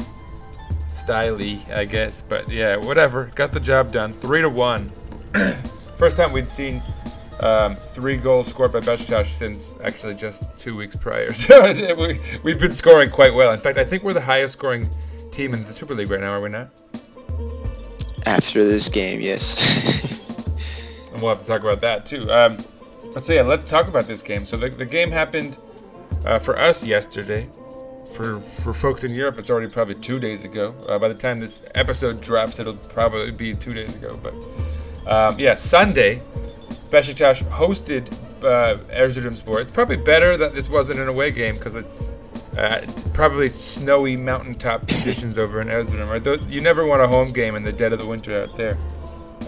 styly, 1.09 1.69
I 1.73 1.85
guess, 1.87 2.23
but 2.29 2.51
yeah, 2.51 2.77
whatever. 2.77 3.31
Got 3.35 3.53
the 3.53 3.61
job 3.61 3.93
done. 3.93 4.13
Three 4.13 4.43
to 4.43 4.51
one. 4.51 4.91
First 5.97 6.17
time 6.17 6.33
we'd 6.33 6.49
seen 6.49 6.83
um, 7.41 7.77
three 7.77 8.19
goals 8.19 8.49
scored 8.49 8.73
by 8.73 8.81
Besiktas 8.81 9.27
since 9.27 9.79
actually 9.83 10.15
just 10.15 10.45
two 10.59 10.77
weeks 10.77 10.95
prior. 10.97 11.33
So 11.39 11.73
we, 11.95 12.21
we've 12.43 12.61
been 12.61 12.73
scoring 12.73 13.11
quite 13.11 13.33
well. 13.33 13.53
In 13.53 13.61
fact, 13.61 13.79
I 13.79 13.85
think 13.85 14.03
we're 14.03 14.13
the 14.13 14.21
highest 14.21 14.55
scoring 14.55 14.89
team 15.31 15.55
in 15.55 15.65
the 15.65 15.73
Super 15.73 15.95
League 15.95 16.11
right 16.11 16.21
now, 16.21 16.33
are 16.33 16.41
we 16.41 16.51
not? 16.51 16.69
After 18.27 18.63
this 18.65 18.89
game, 18.89 19.21
yes. 19.21 20.05
And 21.13 21.23
we'll 21.23 21.35
have 21.35 21.41
to 21.41 21.47
talk 21.47 21.63
about 21.63 21.81
that 21.81 22.05
too. 22.05 22.31
Um, 22.31 22.59
but 23.15 23.25
so 23.25 23.33
yeah, 23.33 23.43
let's 23.43 23.65
talk 23.65 23.89
about 23.89 24.07
this 24.07 24.21
game. 24.21 24.45
So 24.45 24.59
the, 24.59 24.69
the 24.69 24.85
game 24.85 25.11
happened 25.11 25.57
uh, 26.27 26.39
for 26.39 26.59
us 26.59 26.85
yesterday. 26.85 27.49
For 28.13 28.41
for 28.41 28.73
folks 28.73 29.05
in 29.05 29.13
Europe, 29.15 29.39
it's 29.39 29.49
already 29.51 29.69
probably 29.69 29.95
two 29.97 30.19
days 30.19 30.43
ago. 30.45 30.75
Uh, 30.89 30.99
by 30.99 31.09
the 31.09 31.15
time 31.15 31.39
this 31.41 31.61
episode 31.75 32.21
drops, 32.21 32.59
it'll 32.59 32.75
probably 32.75 33.31
be 33.31 33.55
two 33.55 33.73
days 33.73 33.95
ago. 33.95 34.19
But 34.23 34.35
um, 35.11 35.39
yeah, 35.39 35.55
Sunday, 35.55 36.21
Besiktas 36.91 37.43
hosted 37.49 38.13
uh, 38.43 38.79
Erzurumspor. 38.93 39.61
It's 39.61 39.71
probably 39.71 39.97
better 39.97 40.37
that 40.37 40.55
this 40.55 40.69
wasn't 40.69 40.99
an 41.01 41.09
away 41.09 41.31
game 41.31 41.57
because 41.57 41.75
it's 41.77 42.11
uh, 42.57 42.85
probably 43.15 43.49
snowy 43.49 44.17
mountaintop 44.17 44.89
conditions 44.89 45.39
over 45.39 45.61
in 45.61 45.69
Erzurum. 45.69 46.09
Right? 46.09 46.23
Tho- 46.25 46.39
You 46.49 46.61
never 46.61 46.85
want 46.87 47.03
a 47.03 47.07
home 47.09 47.33
game 47.33 47.55
in 47.55 47.63
the 47.63 47.73
dead 47.73 47.93
of 47.93 48.01
the 48.01 48.07
winter 48.07 48.43
out 48.43 48.57
there. 48.57 48.77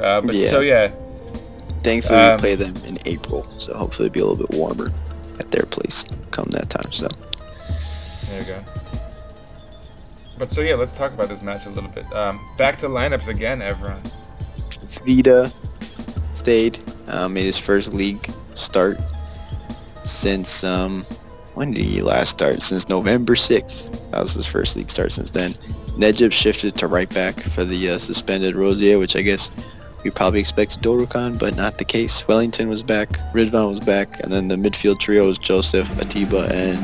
Uh, 0.01 0.21
but 0.21 0.35
Yeah. 0.35 0.49
so 0.51 0.61
yeah. 0.61 0.93
Thankfully, 1.83 2.19
Um, 2.19 2.37
we 2.37 2.41
play 2.41 2.55
them 2.57 2.77
in 2.87 2.99
April, 3.07 3.49
so 3.59 3.75
hopefully 3.75 4.07
it'll 4.07 4.13
be 4.15 4.21
a 4.21 4.25
little 4.27 4.47
bit 4.47 4.57
warmer 4.57 4.93
at 5.41 5.51
their 5.51 5.65
place 5.65 6.05
come 6.31 6.47
that 6.51 6.69
time. 6.71 6.93
So 6.93 7.09
There 8.41 8.57
you 8.57 8.63
go. 8.63 8.71
But 10.39 10.53
so 10.53 10.63
yeah, 10.63 10.75
let's 10.75 10.97
talk 10.97 11.13
about 11.13 11.29
this 11.29 11.43
match 11.43 11.67
a 11.67 11.71
little 11.71 11.91
bit. 11.91 12.11
Um, 12.15 12.41
back 12.57 12.79
to 12.79 12.87
lineups 12.87 13.29
again, 13.29 13.61
Evran. 13.61 14.01
Vida 15.05 15.53
stayed, 16.33 16.79
um, 17.09 17.35
made 17.35 17.45
his 17.45 17.59
first 17.59 17.93
league 17.93 18.31
start 18.55 18.97
since 20.05 20.65
um, 20.65 21.03
when 21.55 21.73
did 21.75 21.85
he 21.85 22.01
last 22.01 22.31
start? 22.31 22.63
Since 22.63 22.89
November 22.89 23.35
6th. 23.35 24.11
That 24.13 24.23
was 24.23 24.33
his 24.33 24.47
first 24.47 24.77
league 24.77 24.91
start 24.91 25.13
since 25.13 25.31
then. 25.31 25.53
Necip 25.99 26.33
shifted 26.33 26.77
to 26.77 26.87
right 26.87 27.13
back 27.13 27.39
for 27.39 27.65
the 27.65 27.91
uh, 27.91 27.99
suspended 27.99 28.55
Rosier, 28.55 28.99
which 28.99 29.17
I 29.17 29.21
guess 29.21 29.51
we 30.03 30.11
probably 30.11 30.41
expected 30.41 30.83
Dorukhan, 30.83 31.39
but 31.39 31.57
not 31.57 31.77
the 31.77 31.85
case. 31.85 32.23
Welinton 32.23 32.71
was 32.71 32.83
back, 32.83 33.11
Ridvan 33.35 33.69
was 33.69 33.81
back, 33.81 34.21
and 34.21 34.33
then 34.33 34.49
the 34.49 34.57
midfield 34.57 34.99
trio 34.99 35.27
was 35.27 35.37
Josef, 35.37 35.87
Atiba, 36.01 36.49
and 36.51 36.81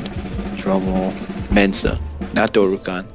drumroll 0.59 1.15
Mensah, 1.49 1.99
not 2.35 2.53
Dorukhan. 2.53 3.07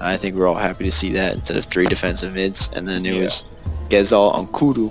I 0.00 0.16
think 0.16 0.36
we're 0.36 0.46
all 0.46 0.54
happy 0.54 0.84
to 0.84 0.92
see 0.92 1.10
that 1.12 1.34
instead 1.34 1.56
of 1.56 1.64
three 1.66 1.86
defensive 1.86 2.34
mids, 2.34 2.70
and 2.74 2.86
then 2.86 3.06
it 3.06 3.14
Yeah. 3.14 3.22
was 3.24 3.44
Ghezzal 3.88 4.34
on 4.34 4.46
Kudu 4.48 4.90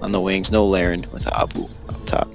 on 0.00 0.12
the 0.12 0.20
wings, 0.20 0.50
no 0.50 0.64
Larin 0.64 1.04
with 1.12 1.26
Abu 1.36 1.64
up 1.88 2.06
top. 2.06 2.28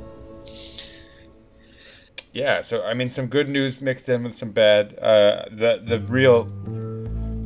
Yeah, 2.33 2.61
so 2.61 2.83
I 2.83 2.93
mean, 2.93 3.09
some 3.09 3.27
good 3.27 3.49
news 3.49 3.81
mixed 3.81 4.09
in 4.09 4.23
with 4.23 4.35
some 4.35 4.51
bad. 4.51 4.97
Uh, 4.99 5.45
the 5.51 5.81
the 5.85 5.99
real 6.01 6.47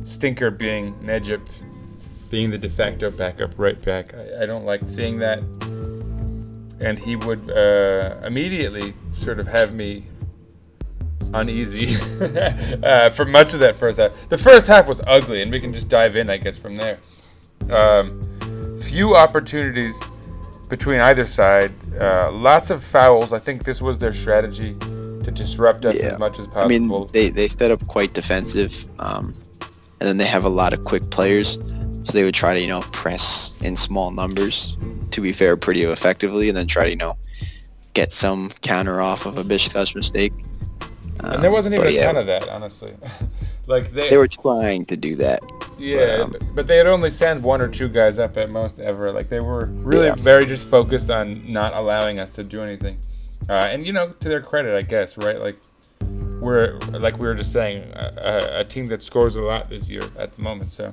stinker 0.04 0.50
being 0.50 0.94
Necip, 0.96 1.40
being 2.30 2.50
the 2.50 2.58
de 2.58 2.68
facto 2.68 3.10
backup 3.10 3.54
right 3.56 3.80
back. 3.80 4.12
I, 4.14 4.42
I 4.42 4.46
don't 4.46 4.66
like 4.66 4.82
seeing 4.88 5.18
that, 5.20 5.38
and 6.78 6.98
he 6.98 7.16
would 7.16 7.50
uh, 7.50 8.16
immediately 8.26 8.92
sort 9.16 9.40
of 9.40 9.46
have 9.46 9.72
me 9.72 10.04
uneasy 11.34 11.96
uh, 12.82 13.10
for 13.10 13.24
much 13.24 13.54
of 13.54 13.60
that 13.60 13.74
first 13.76 13.98
half. 13.98 14.12
The 14.28 14.38
first 14.38 14.66
half 14.66 14.86
was 14.86 15.00
ugly, 15.06 15.42
and 15.42 15.50
we 15.50 15.60
can 15.60 15.72
just 15.72 15.88
dive 15.88 16.16
in, 16.16 16.30
I 16.30 16.36
guess, 16.36 16.56
from 16.56 16.74
there. 16.76 16.98
Um, 17.70 18.20
few 18.82 19.16
opportunities 19.16 19.98
between 20.68 21.00
either 21.00 21.24
side. 21.26 21.72
Uh, 22.00 22.30
lots 22.32 22.70
of 22.70 22.82
fouls. 22.82 23.32
I 23.32 23.38
think 23.38 23.64
this 23.64 23.80
was 23.82 23.98
their 23.98 24.12
strategy 24.12 24.74
to 24.74 25.30
disrupt 25.30 25.84
us 25.84 26.00
Yeah. 26.02 26.12
as 26.14 26.18
much 26.18 26.38
as 26.38 26.48
I 26.56 26.66
mean, 26.66 26.88
possible. 26.88 27.06
they, 27.12 27.30
they 27.30 27.48
set 27.48 27.70
up 27.70 27.86
quite 27.86 28.12
defensive, 28.14 28.74
um, 28.98 29.34
and 30.00 30.08
then 30.08 30.16
they 30.16 30.26
have 30.26 30.44
a 30.44 30.48
lot 30.48 30.72
of 30.72 30.84
quick 30.84 31.08
players, 31.10 31.52
so 32.04 32.12
they 32.12 32.24
would 32.24 32.34
try 32.34 32.54
to, 32.54 32.60
you 32.60 32.66
know, 32.68 32.80
press 32.90 33.52
in 33.60 33.76
small 33.76 34.10
numbers, 34.10 34.76
to 35.12 35.20
be 35.20 35.32
fair, 35.32 35.56
pretty 35.56 35.82
effectively, 35.84 36.48
and 36.48 36.56
then 36.56 36.66
try 36.66 36.84
to, 36.84 36.90
you 36.90 36.96
know, 36.96 37.16
get 37.94 38.12
some 38.12 38.50
counter 38.62 39.00
off 39.00 39.26
of 39.26 39.36
a 39.36 39.44
Besiktas 39.44 39.94
mistake. 39.94 40.32
And 41.22 41.42
there 41.42 41.50
Um, 41.50 41.54
wasn't 41.54 41.74
even 41.74 41.86
a 41.86 41.90
yeah, 41.90 42.06
ton 42.06 42.16
of 42.16 42.26
that, 42.26 42.48
honestly. 42.48 42.94
like 43.66 43.90
they, 43.90 44.10
They 44.10 44.16
were 44.16 44.28
trying 44.28 44.84
to 44.86 44.96
do 44.96 45.16
that. 45.16 45.40
yeah, 45.78 46.22
um, 46.24 46.34
but 46.54 46.66
they'd 46.66 46.86
only 46.86 47.10
send 47.10 47.42
one 47.44 47.60
or 47.60 47.68
two 47.68 47.88
guys 47.88 48.18
up 48.18 48.36
at 48.36 48.50
most 48.50 48.80
ever. 48.80 49.12
Like 49.12 49.28
they 49.28 49.40
were 49.40 49.66
really 49.66 50.06
Yeah. 50.06 50.14
very 50.16 50.46
just 50.46 50.66
focused 50.66 51.10
on 51.10 51.52
not 51.52 51.74
allowing 51.74 52.18
us 52.18 52.30
to 52.32 52.42
do 52.44 52.62
anything. 52.62 52.98
Uh, 53.48 53.54
and 53.54 53.84
you 53.86 53.92
know, 53.92 54.08
to 54.20 54.28
their 54.28 54.40
credit, 54.40 54.74
I 54.76 54.82
guess, 54.82 55.16
right? 55.18 55.40
Like 55.40 55.56
we're 56.40 56.78
like 56.92 57.18
we 57.18 57.26
were 57.28 57.34
just 57.34 57.52
saying, 57.52 57.90
a, 57.94 58.12
a, 58.56 58.60
a 58.60 58.64
team 58.64 58.88
that 58.88 59.02
scores 59.02 59.36
a 59.36 59.40
lot 59.42 59.68
this 59.68 59.88
year 59.88 60.02
at 60.18 60.34
the 60.36 60.42
moment. 60.42 60.72
So 60.72 60.92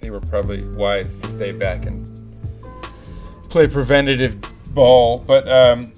they 0.00 0.10
were 0.10 0.20
probably 0.20 0.62
wise 0.64 1.20
to 1.22 1.28
stay 1.28 1.52
back 1.52 1.86
and 1.86 2.06
play 3.48 3.66
preventative 3.66 4.36
ball. 4.74 5.18
But 5.26 5.48
um, 5.48 5.92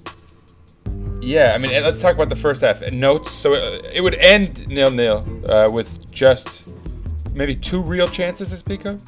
yeah, 1.21 1.53
I 1.53 1.57
mean, 1.57 1.71
let's 1.83 1.99
talk 1.99 2.15
about 2.15 2.29
the 2.29 2.35
first 2.35 2.61
half. 2.61 2.81
Notes. 2.91 3.31
So 3.31 3.53
it, 3.53 3.85
it 3.95 4.01
would 4.01 4.15
end 4.15 4.67
nil 4.67 4.91
nil 4.91 5.25
uh, 5.49 5.69
with 5.69 6.11
just 6.11 6.67
maybe 7.33 7.55
two 7.55 7.81
real 7.81 8.07
chances 8.07 8.49
to 8.49 8.57
speak 8.57 8.85
of. 8.85 9.03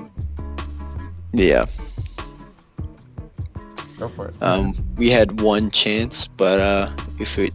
Yeah. 1.34 1.66
Go 3.98 4.10
for 4.10 4.30
it. 4.30 4.42
Um, 4.42 4.74
we 4.96 5.10
had 5.10 5.42
one 5.42 5.72
chance, 5.72 6.28
but 6.28 6.60
uh, 6.60 6.92
if 7.20 7.38
it 7.38 7.54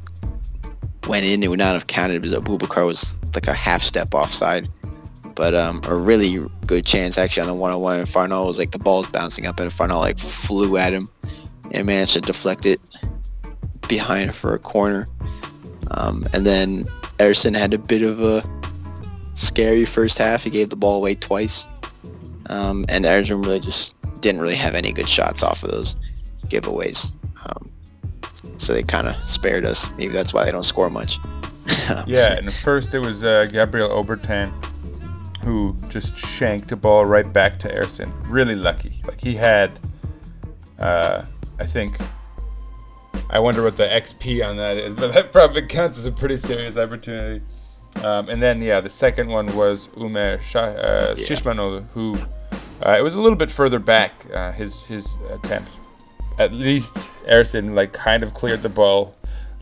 went 1.09 1.25
in, 1.25 1.43
it 1.43 1.49
would 1.49 1.59
not 1.59 1.75
have 1.75 1.87
counted 1.87 2.23
because 2.23 2.37
Abubakar 2.37 2.87
was 2.87 3.21
like 3.35 3.47
a 3.47 3.55
half 3.55 3.83
step 3.83 4.15
offside. 4.15 4.69
But 5.35 5.55
um, 5.55 5.81
a 5.85 5.97
really 5.97 6.47
good 6.67 6.85
chance 6.85 7.19
actually 7.19 7.43
on 7.43 7.49
the 7.49 7.55
one-on-one 7.55 7.99
and 7.99 8.09
Farnolle 8.09 8.47
was 8.47 8.59
like 8.59 8.71
the 8.71 8.79
ball 8.79 9.01
was 9.01 9.11
bouncing 9.11 9.47
up 9.47 9.59
and 9.59 9.71
Farnolle 9.71 10.01
like 10.01 10.19
flew 10.19 10.77
at 10.77 10.93
him 10.93 11.09
and 11.73 11.87
managed 11.87 12.13
to 12.13 12.21
deflect 12.21 12.67
it 12.67 12.81
behind 13.89 14.35
for 14.35 14.55
a 14.55 14.59
corner. 14.59 15.07
Um, 15.91 16.27
and 16.33 16.47
then 16.47 16.85
Ersin 17.19 17.57
had 17.57 17.75
a 17.75 17.79
bit 17.79 18.03
of 18.03 18.21
a 18.23 18.43
scary 19.35 19.85
first 19.85 20.19
half. 20.19 20.43
He 20.43 20.51
gave 20.51 20.71
the 20.71 20.77
ball 20.77 20.97
away 20.97 21.15
twice. 21.15 21.65
Um, 22.49 22.85
and 22.89 23.05
Ederson 23.05 23.45
really 23.45 23.61
just 23.61 23.95
didn't 24.21 24.41
really 24.41 24.55
have 24.55 24.75
any 24.75 24.93
good 24.93 25.09
shots 25.09 25.43
off 25.43 25.63
of 25.63 25.71
those 25.71 25.97
giveaways. 26.47 27.13
Um, 27.45 27.71
so 28.59 28.73
they 28.73 28.83
kind 28.83 29.09
of 29.09 29.17
spared 29.29 29.65
us. 29.65 29.91
Maybe 29.97 30.13
that's 30.13 30.33
why 30.35 30.45
they 30.45 30.53
don't 30.53 30.65
score 30.65 30.91
much. 30.91 31.19
Yeah, 32.07 32.35
and 32.35 32.51
first 32.53 32.95
it 32.95 32.99
was 32.99 33.25
uh, 33.25 33.47
Gabriel 33.51 33.91
Obertan 33.91 34.51
who 35.45 35.77
just 35.91 36.17
shanked 36.17 36.73
a 36.73 36.77
ball 36.77 37.05
right 37.05 37.31
back 37.31 37.59
to 37.61 37.69
Ersin. 37.69 38.11
Really 38.29 38.57
lucky. 38.57 39.03
Like 39.07 39.21
he 39.21 39.35
had 39.35 39.71
Uh, 40.79 41.25
I 41.59 41.67
think. 41.67 41.97
I 43.31 43.39
wonder 43.39 43.63
what 43.63 43.77
the 43.77 43.87
XP 43.87 44.47
on 44.49 44.57
that 44.57 44.77
is, 44.77 44.95
but 45.01 45.13
that 45.15 45.33
probably 45.33 45.63
counts 45.63 45.99
as 45.99 46.07
a 46.07 46.13
pretty 46.13 46.37
serious 46.37 46.77
opportunity. 46.77 47.45
Um, 48.03 48.29
and 48.29 48.43
then, 48.43 48.61
yeah, 48.61 48.81
the 48.81 48.91
second 48.91 49.29
one 49.29 49.47
was 49.57 49.89
Ömer 49.97 50.39
Shah, 50.43 50.61
uh, 50.61 51.15
Yeah. 51.17 51.27
Şişmanoğlu, 51.27 51.83
who 51.95 52.17
uh, 52.85 52.97
it 52.99 53.03
was 53.03 53.15
a 53.15 53.21
little 53.21 53.37
bit 53.39 53.51
further 53.53 53.79
back. 53.79 54.13
Uh, 54.35 54.53
his 54.53 54.83
his 54.85 55.07
attempt, 55.33 55.71
at 56.39 56.53
least 56.53 56.93
Ersin 57.29 57.75
like 57.75 57.93
kind 57.93 58.23
of 58.25 58.35
cleared 58.35 58.63
the 58.63 58.69
ball 58.69 59.15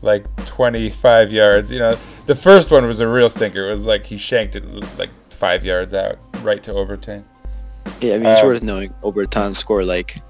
like 0.03 0.25
25 0.47 1.31
yards. 1.31 1.71
You 1.71 1.79
know, 1.79 1.97
the 2.27 2.35
first 2.35 2.71
one 2.71 2.87
was 2.87 3.01
a 3.01 3.07
real 3.07 3.29
stinker. 3.29 3.69
It 3.69 3.75
was 3.75 3.85
like 3.85 4.07
he 4.07 4.17
shanked 4.19 4.57
it 4.57 4.65
like 4.99 5.11
five 5.11 5.65
yards 5.65 5.93
out, 5.95 6.17
right 6.43 6.63
to 6.65 6.73
Obertan. 6.73 7.23
Yeah, 8.01 8.15
I 8.15 8.19
mean, 8.19 8.27
it's 8.27 8.41
Um, 8.41 8.47
worth 8.47 8.63
knowing 8.63 8.91
Obertan 9.03 9.55
scored 9.55 9.85
like 9.85 10.21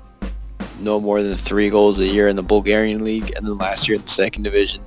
no 0.83 1.01
more 1.01 1.23
than 1.23 1.37
three 1.37 1.71
goals 1.71 1.99
a 1.99 2.07
year 2.07 2.29
in 2.29 2.37
the 2.37 2.43
Bulgarian 2.43 3.05
league, 3.05 3.33
and 3.37 3.47
then 3.47 3.57
last 3.59 3.89
year 3.89 3.97
in 3.97 4.03
the 4.03 4.09
second 4.09 4.43
division, 4.43 4.83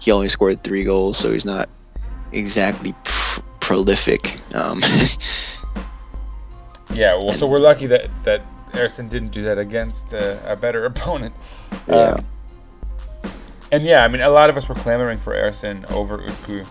he 0.00 0.10
only 0.10 0.28
scored 0.28 0.62
three 0.62 0.84
goals, 0.84 1.18
so 1.18 1.32
he's 1.32 1.44
not 1.44 1.68
exactly 2.32 2.94
pr- 3.04 3.40
prolific. 3.60 4.38
Um, 4.54 4.80
Yeah, 6.92 7.14
well, 7.14 7.32
so 7.32 7.46
we're 7.46 7.60
lucky 7.60 7.86
that 7.86 8.10
that 8.24 8.42
Ersin 8.72 9.08
didn't 9.08 9.28
do 9.28 9.42
that 9.44 9.58
against 9.58 10.12
uh, 10.12 10.38
a 10.44 10.56
better 10.56 10.84
opponent. 10.90 11.34
yeah, 11.88 11.94
Um, 11.94 12.24
and 13.70 13.84
yeah, 13.84 14.04
I 14.04 14.08
mean, 14.08 14.22
a 14.22 14.28
lot 14.30 14.50
of 14.50 14.56
us 14.56 14.68
were 14.68 14.74
clamoring 14.74 15.18
for 15.18 15.32
Ersin 15.34 15.88
over 15.92 16.18
Utku, 16.18 16.66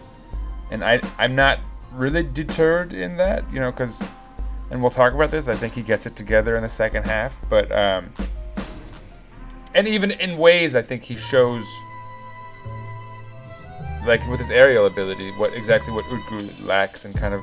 and 0.71 0.83
I 0.83 0.99
I'm 1.17 1.35
not 1.35 1.59
really 1.93 2.23
deterred 2.23 2.91
in 2.93 3.15
that, 3.17 3.43
you 3.51 3.59
know, 3.61 3.71
because, 3.71 4.03
and 4.69 4.81
we'll 4.81 4.91
talk 4.91 5.13
about 5.13 5.31
this. 5.31 5.47
I 5.47 5.53
think 5.55 5.73
he 5.73 5.81
gets 5.81 6.05
it 6.05 6.15
together 6.17 6.55
in 6.57 6.63
the 6.63 6.69
second 6.69 7.05
half, 7.05 7.37
but 7.49 7.71
um, 7.71 8.07
and 9.73 9.87
even 9.87 10.11
in 10.11 10.37
ways, 10.37 10.75
I 10.75 10.81
think 10.81 11.03
he 11.03 11.15
shows. 11.15 11.65
Like 14.05 14.25
with 14.29 14.39
his 14.39 14.49
aerial 14.49 14.85
ability, 14.85 15.31
what 15.31 15.53
exactly 15.53 15.93
what 15.93 16.05
Utku 16.05 16.65
lacks, 16.65 17.05
and 17.05 17.13
kind 17.15 17.33
of 17.33 17.41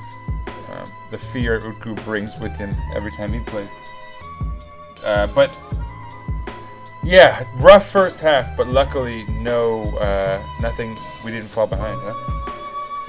um, 0.71 0.91
the 1.11 1.19
fear 1.19 1.61
Utku 1.61 2.03
brings 2.05 2.39
with 2.41 2.57
him 2.57 2.75
every 2.95 3.11
time 3.13 3.33
he 3.33 3.41
plays. 3.41 3.69
Uh, 5.05 5.27
but 5.35 5.57
yeah, 7.05 7.45
rough 7.57 7.87
first 7.89 8.21
half, 8.21 8.57
but 8.57 8.67
luckily 8.69 9.25
no, 9.27 9.97
uh, 9.99 10.43
nothing. 10.61 10.97
We 11.25 11.31
didn't 11.31 11.49
fall 11.49 11.67
behind, 11.67 12.01
huh? 12.03 12.27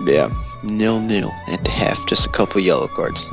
yeah, 0.06 0.30
nil 0.64 1.00
nil 1.00 1.32
at 1.48 1.64
the 1.64 1.72
half, 1.72 1.98
just 2.08 2.28
a 2.28 2.30
couple 2.30 2.62
yellow 2.62 2.88
cards. 2.88 3.24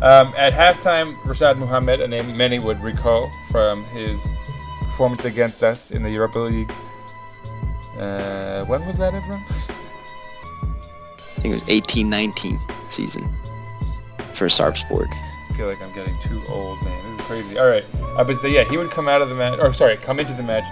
Um, 0.00 0.32
at 0.38 0.52
halftime, 0.52 1.14
Rashad 1.22 1.58
Muhammed, 1.58 2.00
a 2.00 2.08
name 2.08 2.36
many 2.36 2.60
would 2.60 2.78
recall 2.80 3.28
from 3.50 3.84
his 3.86 4.18
performance 4.98 5.24
against 5.26 5.62
us 5.62 5.92
in 5.92 6.02
the 6.02 6.10
Europa 6.10 6.40
League. 6.40 6.72
Uh, 8.00 8.64
when 8.64 8.84
was 8.84 8.98
that, 8.98 9.12
Evran? 9.12 9.40
I 11.36 11.40
think 11.40 11.46
it 11.46 11.54
was 11.54 11.62
18-19 11.62 12.90
season 12.90 13.32
for 14.34 14.48
Sarpsborg. 14.48 15.06
I 15.12 15.54
feel 15.56 15.68
like 15.68 15.80
I'm 15.80 15.94
getting 15.94 16.18
too 16.24 16.42
old, 16.48 16.82
man. 16.82 17.12
This 17.12 17.20
is 17.20 17.26
crazy. 17.26 17.58
All 17.60 17.68
right, 17.68 17.84
uh, 18.16 18.24
but 18.24 18.38
so 18.38 18.48
yeah, 18.48 18.64
he 18.64 18.76
would 18.76 18.90
come 18.90 19.06
out 19.06 19.22
of 19.22 19.28
the 19.28 19.36
match, 19.36 19.60
or 19.60 19.72
sorry, 19.72 19.96
come 19.98 20.18
into 20.18 20.32
the 20.32 20.42
match. 20.42 20.64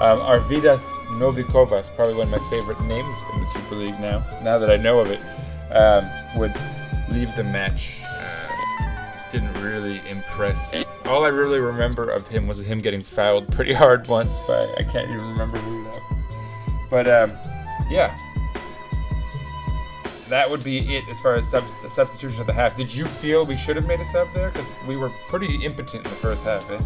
Um, 0.00 0.18
Arvydas 0.20 0.80
Novikovas, 1.18 1.94
probably 1.94 2.14
one 2.14 2.32
of 2.32 2.40
my 2.40 2.48
favorite 2.48 2.80
names 2.84 3.18
in 3.34 3.40
the 3.40 3.46
Super 3.46 3.76
League 3.76 4.00
now. 4.00 4.26
Now 4.42 4.56
that 4.56 4.70
I 4.70 4.76
know 4.76 5.00
of 5.00 5.10
it, 5.10 5.20
um, 5.72 6.10
would 6.38 6.54
leave 7.10 7.36
the 7.36 7.44
match. 7.44 7.98
Didn't 9.34 9.60
really 9.64 10.00
impress. 10.08 10.84
All 11.06 11.24
I 11.24 11.28
really 11.28 11.58
remember 11.58 12.08
of 12.08 12.28
him 12.28 12.46
was 12.46 12.60
him 12.60 12.80
getting 12.80 13.02
fouled 13.02 13.50
pretty 13.50 13.72
hard 13.74 14.06
once, 14.06 14.30
but 14.46 14.70
I 14.78 14.84
can't 14.84 15.10
even 15.10 15.26
remember 15.26 15.58
who 15.58 15.82
that. 15.82 16.00
But 16.88 17.08
um, 17.08 17.32
yeah, 17.90 18.16
that 20.28 20.48
would 20.48 20.62
be 20.62 20.94
it 20.94 21.08
as 21.08 21.18
far 21.18 21.34
as 21.34 21.48
sub- 21.48 21.68
substitution 21.68 22.42
of 22.42 22.46
the 22.46 22.52
half. 22.52 22.76
Did 22.76 22.94
you 22.94 23.06
feel 23.06 23.44
we 23.44 23.56
should 23.56 23.74
have 23.74 23.88
made 23.88 23.98
a 23.98 24.04
sub 24.04 24.32
there? 24.34 24.52
Because 24.52 24.68
we 24.86 24.96
were 24.96 25.08
pretty 25.28 25.64
impotent 25.64 26.06
in 26.06 26.10
the 26.12 26.16
first 26.16 26.44
half, 26.44 26.70
eh? 26.70 26.80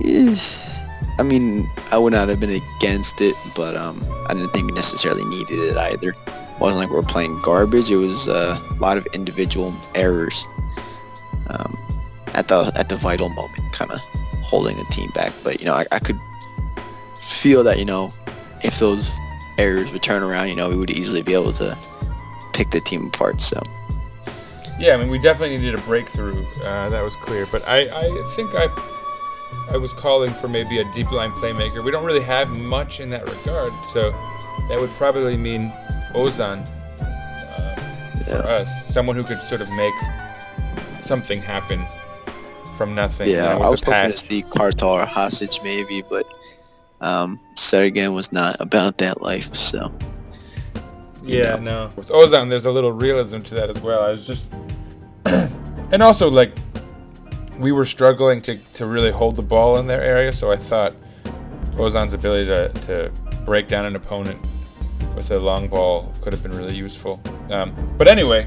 Yeah, 0.00 0.36
I 1.18 1.22
mean, 1.22 1.68
I 1.92 1.98
would 1.98 2.14
not 2.14 2.30
have 2.30 2.40
been 2.40 2.62
against 2.78 3.20
it, 3.20 3.34
but 3.54 3.76
um, 3.76 4.00
I 4.30 4.32
didn't 4.32 4.54
think 4.54 4.68
we 4.68 4.72
necessarily 4.72 5.26
needed 5.26 5.58
it 5.58 5.76
either. 5.76 6.16
It 6.26 6.60
wasn't 6.60 6.78
like 6.78 6.88
we 6.88 6.96
were 6.96 7.02
playing 7.02 7.38
garbage. 7.42 7.90
It 7.90 7.96
was 7.96 8.26
uh, 8.26 8.58
a 8.70 8.74
lot 8.80 8.96
of 8.96 9.06
individual 9.12 9.74
errors 9.94 10.46
um, 11.50 11.76
at 12.34 12.48
the 12.48 12.72
at 12.74 12.88
the 12.88 12.96
vital 12.96 13.28
moment, 13.30 13.72
kind 13.72 13.90
of 13.90 13.98
holding 14.42 14.76
the 14.76 14.84
team 14.84 15.10
back. 15.14 15.32
But 15.42 15.60
you 15.60 15.66
know, 15.66 15.74
I, 15.74 15.84
I 15.92 15.98
could 15.98 16.18
feel 17.40 17.64
that 17.64 17.78
you 17.78 17.84
know, 17.84 18.12
if 18.62 18.78
those 18.78 19.10
errors 19.58 19.90
would 19.92 20.02
turn 20.02 20.22
around, 20.22 20.48
you 20.48 20.56
know, 20.56 20.68
we 20.68 20.76
would 20.76 20.90
easily 20.90 21.22
be 21.22 21.34
able 21.34 21.52
to 21.54 21.76
pick 22.52 22.70
the 22.70 22.80
team 22.80 23.06
apart. 23.06 23.40
So 23.40 23.60
Yeah, 24.78 24.94
I 24.94 24.96
mean, 24.98 25.10
we 25.10 25.18
definitely 25.18 25.58
needed 25.58 25.74
a 25.74 25.82
breakthrough. 25.82 26.44
Uh, 26.62 26.88
that 26.88 27.02
was 27.02 27.14
clear. 27.16 27.46
But 27.50 27.66
I, 27.66 27.80
I 27.82 28.32
think 28.34 28.50
I, 28.54 28.68
I 29.70 29.76
was 29.76 29.92
calling 29.92 30.30
for 30.32 30.48
maybe 30.48 30.78
a 30.78 30.92
deep 30.92 31.10
line 31.12 31.30
playmaker. 31.32 31.84
We 31.84 31.90
don't 31.90 32.04
really 32.04 32.22
have 32.22 32.50
much 32.50 33.00
in 33.00 33.10
that 33.10 33.28
regard, 33.28 33.72
so 33.92 34.10
that 34.68 34.78
would 34.78 34.90
probably 34.90 35.36
mean 35.36 35.72
Ozan 36.12 36.66
uh, 37.00 37.74
for 38.24 38.30
yeah, 38.30 38.36
us, 38.38 38.94
someone 38.94 39.16
who 39.16 39.24
could 39.24 39.38
sort 39.40 39.60
of 39.60 39.70
make 39.72 39.94
something 41.06 41.40
happen 41.40 41.84
from 42.76 42.94
nothing. 42.94 43.28
you 43.28 43.34
yeah, 43.36 43.56
know, 43.58 43.64
I 43.64 43.70
was 43.70 43.80
the 43.80 43.86
hoping 43.86 44.12
to 44.12 44.16
pass. 44.16 44.18
see 44.18 44.42
Kartal 44.42 44.88
or 44.88 45.06
Hostage 45.06 45.60
maybe, 45.62 46.02
but 46.02 46.26
um, 47.00 47.40
Sergen 47.54 48.14
was 48.14 48.32
not 48.32 48.56
about 48.60 48.98
that 48.98 49.22
life. 49.22 49.54
So. 49.54 49.90
Yeah, 51.22 51.56
know. 51.56 51.86
no. 51.86 51.90
With 51.96 52.08
Ozan, 52.08 52.50
there's 52.50 52.66
a 52.66 52.70
little 52.70 52.92
realism 52.92 53.40
to 53.40 53.54
that 53.54 53.70
as 53.70 53.80
well. 53.80 54.02
I 54.02 54.10
was 54.10 54.26
just, 54.26 54.44
and 55.24 56.02
also 56.02 56.28
like, 56.28 56.52
we 57.58 57.72
were 57.72 57.84
struggling 57.84 58.42
to, 58.42 58.56
to 58.74 58.86
really 58.86 59.10
hold 59.10 59.36
the 59.36 59.42
ball 59.42 59.78
in 59.78 59.86
their 59.86 60.02
area, 60.02 60.32
so 60.32 60.52
I 60.52 60.56
thought 60.56 60.94
Ozan's 61.72 62.12
ability 62.12 62.46
to, 62.46 62.68
to 62.86 63.12
break 63.44 63.68
down 63.68 63.86
an 63.86 63.96
opponent 63.96 64.40
with 65.16 65.30
a 65.30 65.38
long 65.38 65.66
ball 65.66 66.12
could 66.20 66.32
have 66.32 66.42
been 66.42 66.54
really 66.54 66.74
useful. 66.74 67.20
Um, 67.50 67.74
but 67.96 68.06
anyway, 68.06 68.46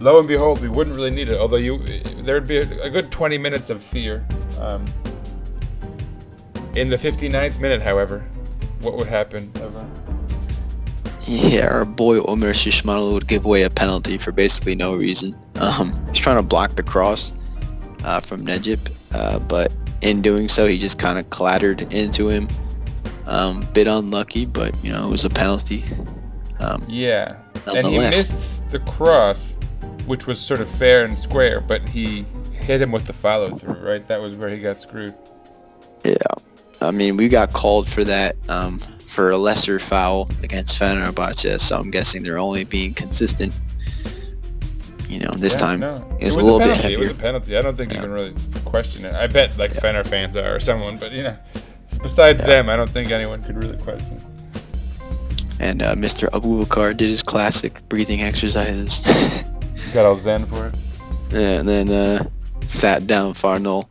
lo 0.00 0.18
and 0.18 0.28
behold, 0.28 0.60
we 0.60 0.68
wouldn't 0.68 0.96
really 0.96 1.10
need 1.10 1.28
it. 1.28 1.38
Although 1.38 1.56
you, 1.56 1.78
there'd 2.22 2.46
be 2.46 2.58
a, 2.58 2.82
a 2.82 2.90
good 2.90 3.10
20 3.10 3.38
minutes 3.38 3.70
of 3.70 3.82
fear. 3.82 4.26
Um, 4.60 4.84
in 6.74 6.90
the 6.90 6.96
59th 6.96 7.58
minute, 7.60 7.80
however, 7.82 8.20
what 8.80 8.96
would 8.96 9.06
happen? 9.06 9.50
Yeah, 11.26 11.66
our 11.68 11.84
boy 11.84 12.20
Omer 12.20 12.54
Şişmanoğlu 12.54 13.10
would 13.12 13.26
give 13.26 13.44
away 13.44 13.64
a 13.64 13.70
penalty 13.70 14.18
for 14.18 14.30
basically 14.32 14.76
no 14.76 14.94
reason. 14.94 15.34
Um, 15.56 15.92
he's 16.08 16.18
trying 16.18 16.36
to 16.36 16.42
block 16.46 16.76
the 16.76 16.82
cross 16.82 17.32
uh, 18.04 18.20
from 18.20 18.44
Necip, 18.46 18.78
uh, 19.12 19.40
but 19.48 19.72
in 20.02 20.22
doing 20.22 20.48
so, 20.48 20.66
he 20.66 20.78
just 20.78 20.98
kind 20.98 21.18
of 21.18 21.28
clattered 21.30 21.92
into 21.92 22.28
him. 22.28 22.46
Um, 23.26 23.66
bit 23.74 23.88
unlucky, 23.88 24.46
but 24.46 24.72
you 24.84 24.92
know 24.92 25.08
it 25.08 25.10
was 25.10 25.24
a 25.24 25.30
penalty. 25.30 25.82
Um, 26.60 26.84
Yeah, 26.86 27.28
and 27.74 27.86
he 27.86 27.98
missed 27.98 28.52
the 28.70 28.78
cross, 28.80 29.52
which 30.06 30.26
was 30.26 30.40
sort 30.40 30.60
of 30.60 30.68
fair 30.68 31.04
and 31.04 31.18
square, 31.18 31.60
but 31.60 31.86
he 31.88 32.24
hit 32.52 32.80
him 32.80 32.92
with 32.92 33.06
the 33.06 33.12
follow 33.12 33.50
through. 33.54 33.74
Right, 33.74 34.06
that 34.08 34.20
was 34.20 34.36
where 34.36 34.48
he 34.48 34.58
got 34.58 34.80
screwed. 34.80 35.14
yeah, 36.04 36.16
I 36.80 36.90
mean 36.90 37.16
we 37.16 37.28
got 37.28 37.52
called 37.52 37.88
for 37.88 38.04
that 38.04 38.36
um, 38.48 38.78
for 39.06 39.30
a 39.30 39.36
lesser 39.36 39.78
foul 39.78 40.28
against 40.42 40.78
Fenerbahce, 40.78 41.60
so 41.60 41.78
I'm 41.78 41.90
guessing 41.90 42.22
they're 42.22 42.38
only 42.38 42.64
being 42.64 42.94
consistent. 42.94 43.54
You 45.08 45.20
know, 45.20 45.30
this 45.38 45.52
Yeah, 45.54 45.58
time 45.60 45.80
no, 45.80 46.16
it 46.20 46.24
was, 46.24 46.34
it 46.34 46.40
a 46.40 46.44
little 46.44 46.60
a 46.60 46.66
bit 46.66 46.74
penalty. 46.76 46.94
It 46.94 47.00
was 47.00 47.10
a 47.10 47.14
penalty. 47.14 47.56
I 47.56 47.62
don't 47.62 47.76
think 47.76 47.92
you 47.92 48.00
can 48.00 48.10
really 48.10 48.34
question 48.64 49.04
it. 49.04 49.14
I 49.14 49.28
bet 49.28 49.56
like 49.56 49.70
Fener 49.70 50.04
fans 50.04 50.34
are 50.36 50.56
or 50.56 50.60
someone, 50.60 50.98
but 50.98 51.12
you 51.12 51.22
know, 51.22 51.36
besides 52.02 52.42
them, 52.42 52.68
I 52.68 52.76
don't 52.76 52.90
think 52.90 53.10
anyone 53.12 53.42
could 53.42 53.56
really 53.56 53.76
question. 53.78 54.20
And 55.60 55.80
uh, 55.80 55.94
Mr. 55.94 56.28
Abubakar 56.30 56.96
did 56.96 57.08
his 57.08 57.22
classic 57.22 57.88
breathing 57.88 58.20
exercises. 58.20 59.00
Got 59.96 60.04
all 60.04 60.16
zen 60.16 60.44
for 60.44 60.66
it. 60.66 60.74
and 61.32 61.66
then 61.66 61.88
uh, 61.88 62.28
sat 62.68 63.06
down 63.06 63.32
Farnolle. 63.32 63.88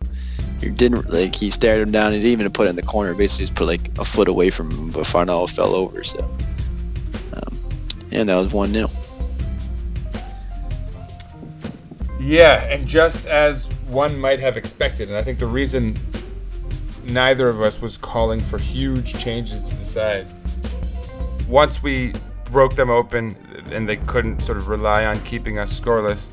He 0.62 0.70
didn't 0.70 1.10
like 1.10 1.34
he 1.34 1.50
stared 1.50 1.82
him 1.82 1.90
down. 1.90 2.12
He 2.12 2.20
didn't 2.20 2.42
even 2.42 2.52
put 2.52 2.68
it 2.68 2.70
in 2.70 2.76
the 2.76 2.84
corner. 2.84 3.16
Basically, 3.16 3.46
just 3.46 3.56
put 3.56 3.66
like 3.66 3.90
a 3.98 4.06
foot 4.06 4.28
away 4.28 4.52
from 4.52 4.70
him, 4.70 4.92
but 4.92 5.08
Farnolle 5.08 5.50
fell 5.50 5.74
over. 5.74 6.04
So, 6.04 6.24
um, 7.34 7.60
and 8.12 8.30
that 8.30 8.36
was 8.36 8.54
one 8.54 8.72
0 8.72 8.88
Yeah, 12.20 12.64
and 12.66 12.86
just 12.86 13.26
as 13.26 13.66
one 13.88 14.16
might 14.16 14.40
have 14.40 14.58
expected, 14.58 15.08
and 15.08 15.18
I 15.18 15.24
think 15.24 15.40
the 15.40 15.48
reason 15.48 15.98
neither 17.04 17.50
of 17.50 17.62
us 17.62 17.82
was 17.82 17.98
calling 17.98 18.42
for 18.42 18.60
huge 18.60 19.20
changes 19.20 19.70
to 19.70 19.76
the 19.76 19.84
side, 19.84 20.28
once 21.48 21.82
we 21.82 22.14
broke 22.52 22.76
them 22.76 22.92
open 22.92 23.36
and 23.72 23.88
they 23.88 23.98
couldn't 23.98 24.42
sort 24.42 24.58
of 24.58 24.68
rely 24.68 25.06
on 25.06 25.20
keeping 25.22 25.60
us 25.60 25.80
scoreless, 25.80 26.30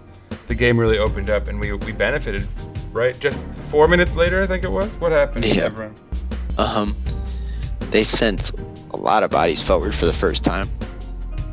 the 0.47 0.55
game 0.55 0.79
really 0.79 0.99
opened 0.99 1.31
up 1.31 1.49
and 1.49 1.59
we, 1.59 1.73
we 1.73 1.93
benefited 1.93 2.47
right? 2.93 3.19
Just 3.19 3.43
four 3.43 3.89
minutes 3.89 4.15
later, 4.15 4.43
I 4.43 4.47
think 4.47 4.65
it 4.65 4.71
was. 4.71 4.95
What 4.97 5.13
happened? 5.13 5.45
Yeah. 5.45 5.91
Um, 6.59 6.95
they 7.91 8.05
sent 8.05 8.53
a 8.91 8.97
lot 8.97 9.23
of 9.23 9.31
bodies 9.31 9.63
forward 9.63 9.95
for 9.95 10.07
the 10.07 10.13
first 10.13 10.45
time. 10.45 10.69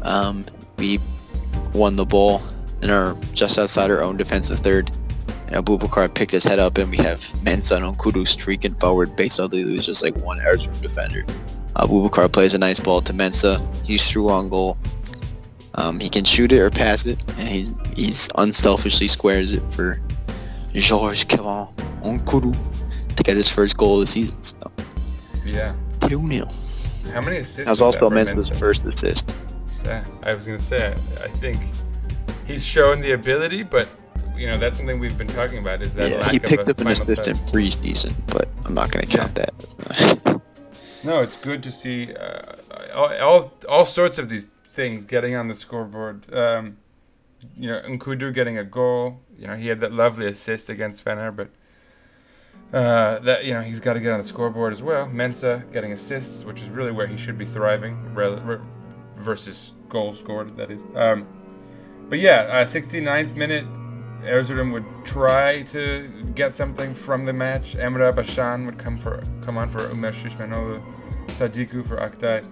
Um, 0.02 0.46
we 0.78 1.00
won 1.74 1.96
the 1.96 2.06
ball 2.06 2.42
in 2.82 2.90
our 2.90 3.16
just 3.34 3.58
outside 3.58 3.90
our 3.90 4.02
own 4.02 4.18
defensive 4.18 4.60
third. 4.60 4.92
And 5.48 5.66
Abubakar 5.66 6.14
picked 6.14 6.32
his 6.32 6.44
head 6.44 6.60
up, 6.60 6.78
and 6.78 6.92
we 6.92 6.98
have 6.98 7.22
Mensah 7.44 7.78
and 7.78 7.98
Nkoudou 7.98 8.28
streaking 8.28 8.76
forward. 8.76 9.16
Basically, 9.16 9.66
was 9.66 9.86
just 9.86 10.04
like 10.04 10.16
one 10.18 10.38
Erzurum 10.40 10.80
defender. 10.82 11.24
Abubakar 11.76 12.32
plays 12.32 12.54
a 12.54 12.60
nice 12.60 12.80
ball 12.80 13.02
to 13.02 13.14
Mensah. 13.14 13.60
He's 13.84 14.08
through 14.08 14.30
on 14.30 14.50
goal. 14.50 14.78
Um, 15.80 16.00
he 16.00 16.10
can 16.10 16.26
shoot 16.26 16.52
it 16.52 16.60
or 16.60 16.70
pass 16.70 17.06
it, 17.06 17.18
and 17.40 17.48
he 17.48 17.74
he's 17.96 18.30
unselfishly 18.36 19.08
squares 19.08 19.54
it 19.54 19.64
for 19.74 20.00
Georges 20.74 21.24
Kevin 21.24 21.68
Nkoudou 22.04 23.16
to 23.16 23.24
get 23.24 23.38
his 23.38 23.50
first 23.50 23.78
goal 23.78 23.96
of 23.96 24.02
the 24.02 24.08
season. 24.08 24.38
So 24.44 24.72
Yeah. 25.46 25.74
2-0. 26.02 26.52
How 27.14 27.22
many 27.22 27.38
assists? 27.38 27.66
That 27.66 27.70
was 27.72 27.82
also 27.82 28.10
Mensah's 28.10 28.50
first 28.60 28.86
assist. 28.86 29.34
Yeah, 29.84 30.04
I 30.24 30.34
was 30.34 30.46
gonna 30.46 30.60
say. 30.60 30.94
I 31.24 31.28
think 31.40 31.60
he's 32.46 32.64
shown 32.64 33.00
the 33.00 33.14
ability, 33.14 33.64
but 33.64 33.88
you 34.36 34.48
know 34.48 34.58
that's 34.58 34.78
something 34.78 35.00
we've 35.00 35.18
been 35.18 35.28
talking 35.28 35.60
about. 35.60 35.82
Is 35.82 35.94
that 35.96 36.10
Yeah, 36.10 36.30
he 36.30 36.40
picked 36.40 36.68
up 36.68 36.80
an 36.80 36.88
assist 36.88 37.28
in 37.28 37.38
preseason, 37.38 38.14
but 38.28 38.50
I'm 38.66 38.74
not 38.74 38.92
going 38.92 39.06
to 39.08 39.18
count 39.18 39.36
that. 39.36 40.42
No, 41.02 41.22
it's 41.22 41.38
good 41.38 41.64
to 41.64 41.72
see 41.72 42.14
uh, 42.14 42.42
all, 42.94 43.14
all 43.22 43.54
all 43.70 43.86
sorts 43.86 44.18
of 44.18 44.28
these 44.28 44.46
things 44.80 45.04
getting 45.04 45.36
on 45.36 45.50
the 45.50 45.54
scoreboard. 45.54 46.34
Um, 46.34 46.78
you 47.58 47.68
know, 47.68 47.82
Nkoudou 47.82 48.34
getting 48.34 48.58
a 48.58 48.64
goal. 48.64 49.20
You 49.38 49.48
know, 49.48 49.58
he 49.58 49.68
had 49.68 49.82
that 49.82 49.92
lovely 49.92 50.26
assist 50.26 50.70
against 50.70 51.04
Fener, 51.04 51.36
but 51.36 51.50
uh, 52.72 53.20
that 53.20 53.44
you 53.44 53.54
know 53.54 53.62
he's 53.62 53.82
got 53.82 53.94
to 53.94 54.00
get 54.00 54.14
on 54.14 54.22
the 54.22 54.28
scoreboard 54.28 54.72
as 54.72 54.82
well. 54.82 55.06
Mensah 55.08 55.70
getting 55.74 55.92
assists, 55.92 56.46
which 56.46 56.62
is 56.62 56.70
really 56.70 56.94
where 56.94 57.08
he 57.08 57.18
should 57.18 57.38
be 57.38 57.44
thriving, 57.44 58.14
rel- 58.14 58.40
re- 58.40 58.66
versus 59.18 59.74
goals 59.90 60.20
scored. 60.20 60.56
That 60.56 60.72
is. 60.72 60.82
Um, 60.96 61.28
but 62.08 62.20
yeah, 62.20 62.42
uh, 62.44 62.66
69th 62.66 63.36
minute, 63.36 63.66
Erzurum 64.24 64.72
would 64.72 64.86
try 65.04 65.64
to 65.64 66.08
get 66.36 66.54
something 66.54 66.94
from 66.94 67.26
the 67.26 67.34
match. 67.34 67.76
Emre 67.76 68.16
Bashan 68.16 68.66
would 68.66 68.78
come 68.78 68.98
for 68.98 69.22
come 69.42 69.58
on 69.58 69.70
for 69.70 69.82
Ömer 69.92 70.14
Şişmanoğlu, 70.14 70.82
Sadiku 71.40 71.88
for 71.88 71.96
Aktay, 71.98 72.44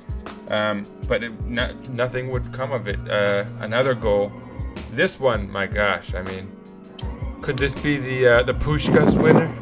um, 0.50 0.84
but 1.10 1.22
it, 1.22 1.40
no, 1.42 1.74
nothing 1.90 2.32
would 2.32 2.52
come 2.54 2.72
of 2.72 2.88
it. 2.88 3.00
Uh, 3.12 3.46
another 3.60 3.94
goal. 3.94 4.32
This 4.94 5.20
one, 5.20 5.52
my 5.52 5.68
gosh, 5.68 6.14
I 6.16 6.22
mean, 6.22 6.50
could 7.42 7.58
this 7.58 7.74
be 7.74 7.98
the 7.98 8.28
uh, 8.28 8.44
the 8.44 8.54
Puskás 8.54 9.22
winner? 9.22 9.54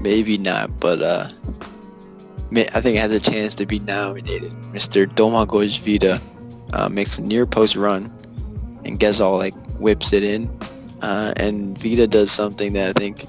Maybe 0.00 0.38
not, 0.38 0.78
but 0.78 1.02
uh, 1.02 1.28
I 2.54 2.80
think 2.80 2.96
it 2.96 3.00
has 3.00 3.12
a 3.12 3.20
chance 3.20 3.54
to 3.56 3.66
be 3.66 3.80
nominated. 3.80 4.52
Mr. 4.72 5.06
Domagoj 5.06 5.80
Vida 5.80 6.20
uh, 6.72 6.88
makes 6.88 7.18
a 7.18 7.22
near 7.22 7.44
post 7.44 7.74
run, 7.74 8.04
and 8.84 9.00
Ghezzal 9.00 9.36
like 9.36 9.54
whips 9.80 10.12
it 10.12 10.22
in, 10.22 10.48
uh, 11.02 11.32
and 11.36 11.76
Vida 11.78 12.06
does 12.06 12.30
something 12.30 12.72
that 12.74 12.96
I 12.96 12.98
think 12.98 13.26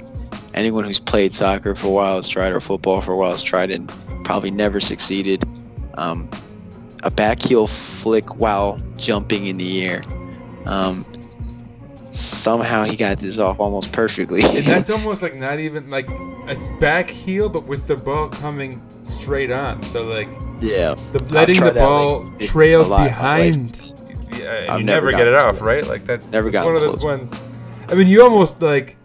anyone 0.54 0.84
who's 0.84 1.00
played 1.00 1.34
soccer 1.34 1.74
for 1.74 1.88
a 1.88 1.92
while 1.92 2.16
has 2.18 2.28
tried, 2.28 2.52
or 2.54 2.60
football 2.60 3.02
for 3.02 3.14
a 3.14 3.18
while 3.18 3.32
has 3.32 3.42
tried, 3.42 3.72
and 3.72 3.92
probably 4.24 4.52
never 4.52 4.80
succeeded. 4.80 5.44
Um, 5.96 6.30
a 7.04 7.12
back 7.12 7.42
heel 7.42 7.68
flick 7.68 8.36
while 8.36 8.80
jumping 8.98 9.48
in 9.48 9.58
the 9.58 9.86
air. 9.86 10.04
Um, 10.66 11.06
somehow 12.06 12.84
he 12.84 12.96
got 12.96 13.20
this 13.20 13.38
off 13.38 13.60
almost 13.60 13.92
perfectly. 13.92 14.44
And 14.44 14.66
that's 14.66 14.90
almost 14.90 15.22
like 15.22 15.36
not 15.36 15.60
even 15.60 15.90
like 15.90 16.08
it's 16.48 16.68
back 16.80 17.10
heel, 17.10 17.50
but 17.50 17.66
with 17.66 17.88
the 17.88 17.96
ball 17.96 18.30
coming 18.30 18.82
straight 19.04 19.52
on. 19.52 19.84
So 19.84 20.04
like 20.04 20.30
yeah. 20.62 20.96
the 21.12 21.24
letting 21.30 21.60
the 21.60 21.72
that, 21.72 21.76
ball 21.76 22.26
like, 22.26 22.40
trail 22.40 22.82
a 22.82 22.84
lot, 22.84 22.90
like, 23.02 23.10
behind. 23.10 23.90
Yeah, 24.32 24.78
you 24.78 24.84
never 24.84 25.08
never, 25.08 25.12
get 25.12 25.28
it 25.28 25.36
off, 25.36 25.62
right? 25.62 25.86
Like 25.86 26.06
that's 26.06 26.32
Never 26.32 26.48
it's 26.48 26.58
one 26.58 26.76
of 26.76 26.82
those 26.82 26.96
close. 26.96 27.32
ones. 27.32 27.42
I 27.90 27.96
mean, 27.96 28.08
you 28.08 28.24
almost 28.24 28.62
like 28.62 28.98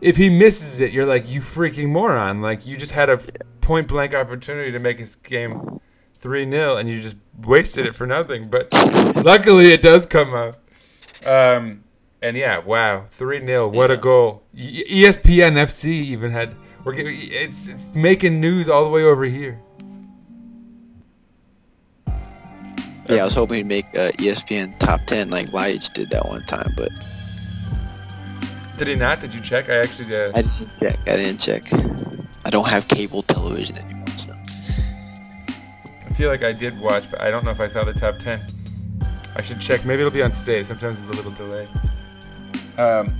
if 0.00 0.16
he 0.16 0.28
misses 0.28 0.80
it, 0.80 0.92
you're 0.92 1.06
like 1.06 1.28
you 1.28 1.40
freaking 1.40 1.88
moron. 1.88 2.42
Like 2.42 2.66
you 2.66 2.76
just 2.76 2.92
had 2.92 3.08
a 3.08 3.20
point 3.68 3.86
blank 3.86 4.14
opportunity 4.14 4.72
to 4.72 4.78
make 4.78 4.98
his 4.98 5.14
game 5.16 5.78
three 6.16 6.50
0 6.50 6.78
and 6.78 6.88
you 6.88 7.02
just 7.02 7.16
wasted 7.42 7.84
it 7.84 7.94
for 7.94 8.06
nothing. 8.06 8.48
But 8.48 8.72
luckily, 9.14 9.72
it 9.72 9.82
does 9.82 10.06
come 10.06 10.32
up. 10.32 10.58
Um, 11.26 11.84
and 12.22 12.34
yeah, 12.34 12.58
wow, 12.58 13.04
three 13.10 13.44
0 13.44 13.68
What 13.68 13.90
a 13.90 13.98
goal! 13.98 14.42
ESPN 14.56 15.52
FC 15.60 15.84
even 15.84 16.30
had. 16.30 16.56
We're 16.82 16.94
getting, 16.94 17.18
it's 17.30 17.66
it's 17.66 17.90
making 17.94 18.40
news 18.40 18.70
all 18.70 18.84
the 18.84 18.88
way 18.88 19.02
over 19.02 19.26
here. 19.26 19.60
Yeah, 23.06 23.20
I 23.20 23.24
was 23.24 23.34
hoping 23.34 23.58
he'd 23.58 23.66
make 23.66 23.86
uh, 23.94 24.12
ESPN 24.12 24.78
top 24.78 25.00
10 25.06 25.28
like 25.28 25.52
Liage 25.52 25.90
did 25.90 26.10
that 26.10 26.26
one 26.26 26.44
time, 26.46 26.72
but 26.74 26.90
Did 28.78 28.88
he 28.88 28.94
not? 28.94 29.20
Did 29.20 29.34
you 29.34 29.42
check? 29.42 29.68
I 29.68 29.76
actually 29.76 30.16
uh, 30.16 30.32
I 30.34 30.40
didn't 30.40 30.78
check. 30.80 30.98
I 31.06 31.16
didn't 31.16 31.40
check. 31.40 32.27
I 32.44 32.50
don't 32.50 32.68
have 32.68 32.88
cable 32.88 33.22
television 33.22 33.76
anymore, 33.78 34.08
so. 34.16 34.34
I 36.06 36.12
feel 36.14 36.28
like 36.28 36.42
I 36.42 36.52
did 36.52 36.78
watch, 36.80 37.10
but 37.10 37.20
I 37.20 37.30
don't 37.30 37.44
know 37.44 37.50
if 37.50 37.60
I 37.60 37.68
saw 37.68 37.84
the 37.84 37.92
top 37.92 38.18
10. 38.18 38.40
I 39.36 39.42
should 39.42 39.60
check. 39.60 39.84
Maybe 39.84 40.00
it'll 40.00 40.12
be 40.12 40.22
on 40.22 40.32
today. 40.32 40.64
Sometimes 40.64 41.00
there's 41.00 41.18
a 41.18 41.22
little 41.22 41.32
delay. 41.32 41.68
Um, 42.76 43.12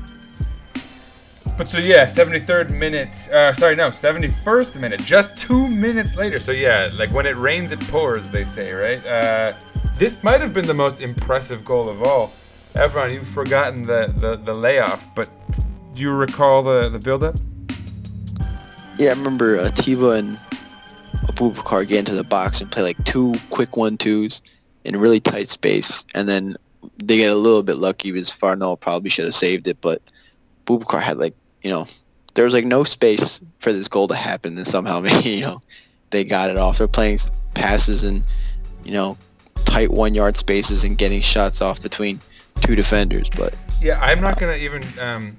but 1.56 1.68
so, 1.68 1.78
yeah, 1.78 2.06
73rd 2.06 2.70
minute. 2.70 3.28
Uh, 3.30 3.52
sorry, 3.52 3.74
no, 3.74 3.88
71st 3.88 4.80
minute. 4.80 5.00
Just 5.00 5.36
two 5.36 5.68
minutes 5.68 6.14
later. 6.14 6.38
So, 6.38 6.52
yeah, 6.52 6.90
like 6.94 7.12
when 7.12 7.26
it 7.26 7.36
rains, 7.36 7.72
it 7.72 7.80
pours, 7.88 8.28
they 8.30 8.44
say, 8.44 8.72
right? 8.72 9.04
Uh, 9.04 9.54
this 9.96 10.22
might 10.22 10.40
have 10.40 10.54
been 10.54 10.66
the 10.66 10.74
most 10.74 11.00
impressive 11.00 11.64
goal 11.64 11.88
of 11.88 12.02
all. 12.02 12.32
Evran, 12.74 13.12
you've 13.12 13.26
forgotten 13.26 13.82
the, 13.82 14.12
the, 14.16 14.36
the 14.36 14.54
layoff, 14.54 15.12
but 15.14 15.28
do 15.94 16.00
you 16.00 16.12
recall 16.12 16.62
the, 16.62 16.88
the 16.88 16.98
build 16.98 17.24
up? 17.24 17.34
Yeah, 18.98 19.10
I 19.10 19.14
remember 19.14 19.58
uh, 19.58 19.68
Tiba 19.68 20.18
and 20.18 20.38
Abubakar 21.28 21.86
get 21.86 22.00
into 22.00 22.14
the 22.14 22.24
box 22.24 22.60
and 22.60 22.70
play 22.70 22.82
like 22.82 23.02
two 23.04 23.32
quick 23.50 23.76
one-twos 23.76 24.42
in 24.84 24.96
really 24.96 25.20
tight 25.20 25.50
space, 25.50 26.04
and 26.16 26.28
then 26.28 26.56
they 26.98 27.16
get 27.16 27.30
a 27.30 27.36
little 27.36 27.62
bit 27.62 27.76
lucky 27.76 28.10
because 28.10 28.32
Farnolle 28.32 28.78
probably 28.78 29.08
should 29.08 29.24
have 29.24 29.36
saved 29.36 29.68
it, 29.68 29.80
but 29.80 30.02
Abubakar 30.66 31.00
had 31.00 31.18
like, 31.18 31.34
you 31.62 31.70
know, 31.70 31.86
there 32.34 32.44
was 32.44 32.54
like 32.54 32.64
no 32.64 32.82
space 32.82 33.40
for 33.60 33.72
this 33.72 33.88
goal 33.88 34.08
to 34.08 34.16
happen, 34.16 34.56
and 34.56 34.66
somehow, 34.66 35.00
you 35.22 35.42
know, 35.42 35.62
they 36.10 36.24
got 36.24 36.50
it 36.50 36.56
off. 36.56 36.78
They're 36.78 36.88
playing 36.88 37.20
passes 37.54 38.02
and, 38.02 38.24
you 38.84 38.92
know, 38.92 39.16
tight 39.64 39.92
one-yard 39.92 40.36
spaces 40.36 40.82
and 40.82 40.98
getting 40.98 41.20
shots 41.20 41.60
off 41.60 41.80
between 41.80 42.20
two 42.62 42.74
defenders, 42.74 43.30
but 43.30 43.56
Yeah, 43.80 44.00
I'm 44.00 44.20
not 44.20 44.40
going 44.40 44.58
to 44.58 44.64
even. 44.64 44.84
Um, 44.98 45.36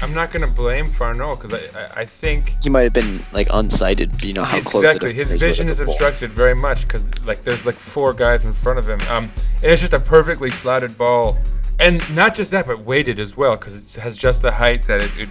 I'm 0.00 0.12
not 0.12 0.30
gonna 0.30 0.46
blame 0.46 0.86
Farnolle 0.86 1.40
because 1.40 1.54
I, 1.74 1.80
I 1.80 2.00
I 2.02 2.06
think 2.06 2.54
he 2.62 2.68
might 2.68 2.82
have 2.82 2.92
been 2.92 3.24
like 3.32 3.48
unsighted, 3.48 4.22
you 4.22 4.34
know, 4.34 4.44
how 4.44 4.60
close 4.60 4.84
exactly 4.84 5.14
his 5.14 5.32
vision 5.32 5.68
is 5.68 5.80
obstructed 5.80 6.30
very 6.30 6.54
much 6.54 6.82
because 6.82 7.04
like 7.24 7.44
there's 7.44 7.64
like 7.64 7.76
four 7.76 8.12
guys 8.12 8.44
in 8.44 8.52
front 8.52 8.78
of 8.78 8.88
him. 8.88 9.00
Um, 9.08 9.30
and 9.62 9.72
it's 9.72 9.80
just 9.80 9.94
a 9.94 10.00
perfectly 10.00 10.50
slotted 10.50 10.98
ball, 10.98 11.38
and 11.78 12.02
not 12.14 12.34
just 12.34 12.50
that, 12.50 12.66
but 12.66 12.80
weighted 12.84 13.18
as 13.18 13.36
well 13.36 13.56
because 13.56 13.96
it 13.96 14.00
has 14.00 14.16
just 14.16 14.42
the 14.42 14.52
height 14.52 14.86
that 14.86 15.00
it, 15.00 15.10
it 15.18 15.28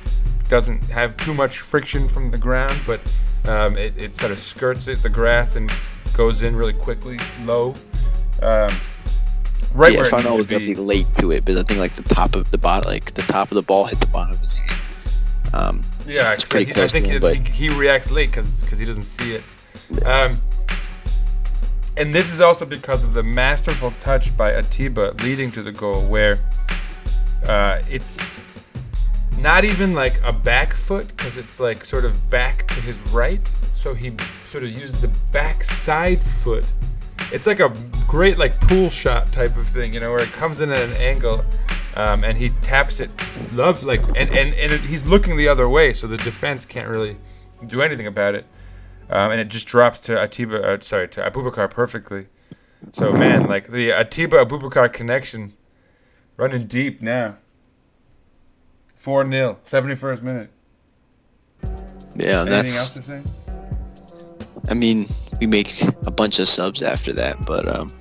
doesn't 0.50 0.84
have 0.86 1.16
too 1.18 1.34
much 1.34 1.60
friction 1.60 2.08
from 2.08 2.32
the 2.32 2.38
ground, 2.38 2.80
but 2.88 3.00
um, 3.48 3.78
it, 3.78 3.94
it 3.98 4.16
sort 4.16 4.32
of 4.32 4.40
skirts 4.40 4.88
it 4.88 5.02
the 5.04 5.10
grass 5.10 5.56
and 5.56 5.72
goes 6.14 6.42
in 6.42 6.56
really 6.56 6.74
quickly, 6.74 7.20
low. 7.44 7.76
Um, 8.42 8.76
right 9.76 9.94
yeah, 9.94 10.00
where 10.02 10.08
it 10.10 10.24
needed 10.24 10.32
was 10.38 10.48
to 10.48 10.60
be. 10.60 10.68
definitely 10.68 10.84
late 10.86 11.16
to 11.20 11.32
it, 11.32 11.46
but 11.46 11.58
I 11.58 11.64
think 11.64 11.80
like 11.80 11.96
the 11.96 12.04
top 12.16 12.36
of 12.36 12.50
the 12.52 12.58
bottom, 12.58 12.90
like 12.90 13.14
the 13.14 13.22
top 13.24 13.52
of 13.52 13.56
the 13.56 13.62
ball 13.62 13.86
hit 13.86 14.00
the 14.00 14.08
bottom 14.08 14.34
of 14.34 14.40
his 14.42 14.54
hand. 14.56 14.80
Um, 15.54 15.84
Yeah, 16.08 16.34
It's 16.34 16.44
pretty 16.46 16.72
he, 16.74 16.82
I 16.82 16.88
think 16.88 17.06
him, 17.08 17.22
but- 17.22 17.36
he, 17.36 17.70
he 17.70 17.70
reacts 17.70 18.10
late 18.12 18.32
because 18.32 18.80
he 18.80 18.86
doesn't 18.86 19.04
see 19.04 19.36
it. 19.36 19.44
Um, 20.06 20.40
and 21.98 22.14
this 22.14 22.34
is 22.34 22.42
also 22.42 22.66
because 22.66 23.04
of 23.04 23.14
the 23.14 23.24
masterful 23.24 23.92
touch 24.02 24.36
by 24.36 24.52
Atiba 24.52 25.14
leading 25.24 25.52
to 25.52 25.62
the 25.64 25.72
goal, 25.72 26.02
where 26.08 26.40
uh, 27.48 27.82
it's 27.90 28.20
not 29.38 29.64
even 29.66 29.94
like 29.94 30.20
a 30.24 30.34
back 30.34 30.74
foot 30.74 31.08
because 31.16 31.38
it's 31.38 31.60
like 31.60 31.86
sort 31.86 32.04
of 32.06 32.30
back 32.30 32.68
to 32.70 32.82
his 32.82 32.98
right. 33.12 33.42
So 33.74 33.94
he 33.94 34.14
sort 34.46 34.64
of 34.64 34.72
uses 34.72 35.02
the 35.02 35.12
back 35.32 35.64
side 35.64 36.22
foot. 36.24 36.66
It's 37.32 37.48
like 37.48 37.60
a 37.60 37.74
great 38.08 38.38
like 38.38 38.60
pool 38.62 38.90
shot 38.90 39.32
type 39.32 39.58
of 39.58 39.68
thing, 39.68 39.94
you 39.94 40.00
know, 40.00 40.12
where 40.12 40.22
it 40.24 40.32
comes 40.32 40.62
in 40.62 40.72
at 40.72 40.82
an 40.82 40.94
angle, 40.94 41.44
um, 41.96 42.24
and 42.24 42.38
he 42.38 42.50
taps 42.62 43.00
it, 43.00 43.10
loves 43.54 43.84
like, 43.84 44.02
and 44.10 44.30
and 44.30 44.54
and 44.54 44.72
it, 44.74 44.82
he's 44.82 45.06
looking 45.06 45.38
the 45.38 45.48
other 45.48 45.68
way, 45.68 45.92
so 45.94 46.08
the 46.08 46.18
defense 46.18 46.66
can't 46.66 46.88
really 46.88 47.18
do 47.66 47.82
anything 47.82 48.08
about 48.08 48.36
it, 48.36 48.46
um, 49.10 49.32
and 49.32 49.40
it 49.42 49.48
just 49.50 49.68
drops 49.68 50.00
to 50.02 50.14
Atiba, 50.14 50.62
uh, 50.64 50.80
sorry, 50.82 51.08
to 51.10 51.22
Abubakar 51.22 51.70
perfectly. 51.70 52.28
So 52.94 53.12
man, 53.12 53.48
like 53.48 53.68
the 53.68 53.90
Atiba 53.90 54.46
Abubakar 54.46 54.92
connection, 54.94 55.54
running 56.38 56.68
deep 56.68 57.02
now. 57.02 57.38
4 58.98 59.30
0, 59.30 59.60
71st 59.64 60.22
minute. 60.24 60.50
Yeah, 62.16 62.42
Anything 62.42 62.56
else 62.56 62.90
that's. 62.90 62.94
to 62.94 63.02
say? 63.02 63.22
I 64.68 64.74
mean, 64.74 65.08
we 65.40 65.48
make 65.48 65.82
a 66.06 66.12
bunch 66.12 66.40
of 66.40 66.48
subs 66.48 66.82
after 66.82 67.14
that, 67.14 67.46
but 67.46 67.68
um, 67.68 67.92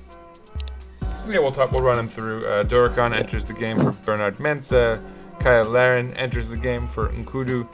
Yeah, 1.27 1.39
we'll 1.39 1.51
talk. 1.51 1.71
We'll 1.71 1.81
run 1.81 1.97
them 1.97 2.09
through. 2.09 2.45
Uh, 2.45 2.63
Dorukhan 2.63 3.15
enters 3.15 3.45
the 3.47 3.53
game 3.53 3.79
for 3.79 3.91
Bernard 3.91 4.37
Mensah. 4.37 5.01
Kyle 5.39 5.65
Larin 5.65 6.15
enters 6.15 6.49
the 6.49 6.57
game 6.57 6.87
for 6.87 7.09
Nkoudou. 7.09 7.67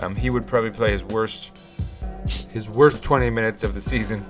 Um, 0.00 0.16
he 0.16 0.30
would 0.30 0.46
probably 0.46 0.70
play 0.70 0.90
his 0.90 1.04
worst, 1.04 1.58
his 2.50 2.68
worst 2.68 3.02
20 3.02 3.30
minutes 3.30 3.62
of 3.62 3.74
the 3.74 3.80
season. 3.80 4.24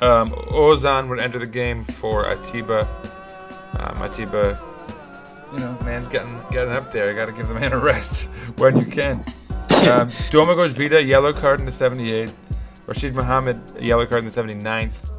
Um, 0.00 0.30
Ozan 0.30 1.08
would 1.08 1.18
enter 1.18 1.38
the 1.38 1.46
game 1.46 1.84
for 1.84 2.24
Atiba. 2.24 2.86
Um, 3.78 4.02
Atiba, 4.02 4.58
you 5.52 5.58
know, 5.58 5.76
man's 5.84 6.08
getting 6.08 6.40
getting 6.50 6.72
up 6.72 6.92
there. 6.92 7.10
You 7.10 7.16
got 7.16 7.26
to 7.26 7.32
give 7.32 7.48
the 7.48 7.54
man 7.54 7.72
a 7.72 7.78
rest 7.78 8.22
when 8.56 8.78
you 8.78 8.86
can. 8.86 9.24
Um, 9.78 10.08
Domagoj 10.32 10.70
Vida, 10.70 11.00
yellow 11.00 11.32
card 11.32 11.60
in 11.60 11.66
the 11.66 11.70
78th. 11.70 12.34
Rashad 12.88 13.12
Muhammed, 13.12 13.60
a 13.76 13.84
yellow 13.84 14.06
card 14.06 14.24
in 14.24 14.30
the 14.30 14.42
79th. 14.42 15.10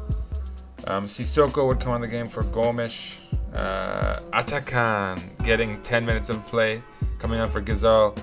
Um, 0.88 1.06
Sissoko 1.06 1.68
would 1.68 1.78
come 1.78 1.92
on 1.92 2.00
the 2.00 2.08
game 2.08 2.28
for 2.28 2.42
Gomes. 2.42 3.16
Uh, 3.54 4.18
Atakan 4.32 5.44
getting 5.44 5.80
10 5.82 6.04
minutes 6.04 6.30
of 6.30 6.44
play, 6.46 6.82
coming 7.20 7.38
on 7.38 7.48
for 7.48 7.62
Ghezzal. 7.62 8.20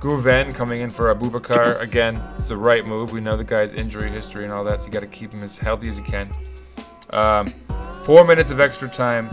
Guven 0.00 0.54
coming 0.54 0.82
in 0.82 0.90
for 0.90 1.14
Abubakar. 1.14 1.80
Again, 1.80 2.20
it's 2.36 2.48
the 2.48 2.56
right 2.56 2.84
move. 2.86 3.12
We 3.12 3.22
know 3.22 3.34
the 3.34 3.44
guy's 3.44 3.72
injury 3.72 4.10
history 4.10 4.44
and 4.44 4.52
all 4.52 4.62
that, 4.64 4.82
so 4.82 4.88
you 4.88 4.92
got 4.92 5.00
to 5.00 5.06
keep 5.06 5.32
him 5.32 5.42
as 5.42 5.56
healthy 5.56 5.88
as 5.88 5.96
you 5.98 6.04
can. 6.04 6.30
Um, 7.10 7.46
four 8.04 8.26
minutes 8.26 8.50
of 8.50 8.60
extra 8.60 8.90
time. 8.90 9.30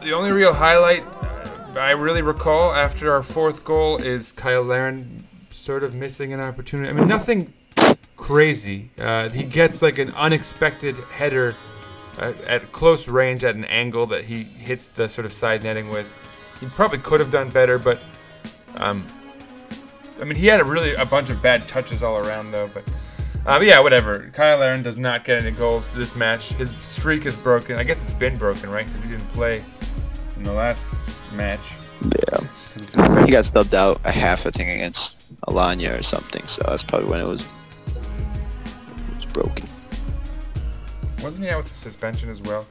The 0.00 0.12
only 0.12 0.30
real 0.30 0.52
highlight 0.52 1.02
uh, 1.02 1.74
I 1.76 1.90
really 1.90 2.22
recall 2.22 2.72
after 2.72 3.12
our 3.12 3.24
fourth 3.24 3.64
goal 3.64 3.96
is 3.96 4.30
Kyle 4.30 4.62
Larin 4.62 5.26
sort 5.50 5.82
of 5.82 5.92
missing 5.92 6.32
an 6.32 6.38
opportunity. 6.38 6.88
I 6.88 6.92
mean, 6.92 7.08
nothing 7.08 7.52
crazy. 8.16 8.90
Uh, 8.98 9.28
he 9.28 9.44
gets 9.44 9.82
like 9.82 9.98
an 9.98 10.12
unexpected 10.14 10.96
header 11.12 11.54
uh, 12.18 12.32
at 12.46 12.72
close 12.72 13.08
range 13.08 13.44
at 13.44 13.54
an 13.54 13.64
angle 13.66 14.06
that 14.06 14.24
he 14.24 14.42
hits 14.42 14.88
the 14.88 15.08
sort 15.08 15.26
of 15.26 15.32
side 15.32 15.62
netting 15.62 15.90
with. 15.90 16.10
He 16.60 16.66
probably 16.66 16.98
could 16.98 17.20
have 17.20 17.30
done 17.30 17.50
better, 17.50 17.78
but 17.78 17.98
um, 18.78 19.06
I 20.20 20.24
mean, 20.24 20.36
he 20.36 20.46
had 20.46 20.60
a 20.60 20.64
really 20.64 20.94
a 20.94 21.04
bunch 21.04 21.30
of 21.30 21.42
bad 21.42 21.66
touches 21.68 22.02
all 22.02 22.16
around 22.16 22.50
though. 22.52 22.70
But, 22.72 22.88
uh, 23.46 23.58
but 23.58 23.66
yeah, 23.66 23.80
whatever. 23.80 24.30
Kyle 24.32 24.58
Larin 24.58 24.82
does 24.82 24.98
not 24.98 25.24
get 25.24 25.42
any 25.42 25.54
goals 25.54 25.92
this 25.92 26.16
match. 26.16 26.50
His 26.50 26.74
streak 26.76 27.26
is 27.26 27.36
broken. 27.36 27.76
I 27.76 27.84
guess 27.84 28.02
it's 28.02 28.12
been 28.12 28.38
broken, 28.38 28.70
right? 28.70 28.86
Because 28.86 29.02
he 29.02 29.10
didn't 29.10 29.28
play 29.28 29.62
in 30.36 30.42
the 30.42 30.52
last 30.52 30.82
match. 31.34 31.60
Yeah. 32.02 33.24
he 33.24 33.32
got 33.32 33.44
subbed 33.44 33.74
out 33.74 34.00
a 34.04 34.10
half, 34.10 34.46
I 34.46 34.50
think, 34.50 34.70
against 34.70 35.18
Alanya 35.46 35.98
or 35.98 36.02
something. 36.02 36.46
So 36.46 36.62
that's 36.66 36.82
probably 36.82 37.08
when 37.08 37.20
it 37.20 37.26
was 37.26 37.46
broken. 39.36 39.68
Wasn't 41.22 41.44
he 41.44 41.50
out 41.50 41.64
with 41.64 41.68
suspension 41.68 42.30
as 42.30 42.40
well? 42.42 42.66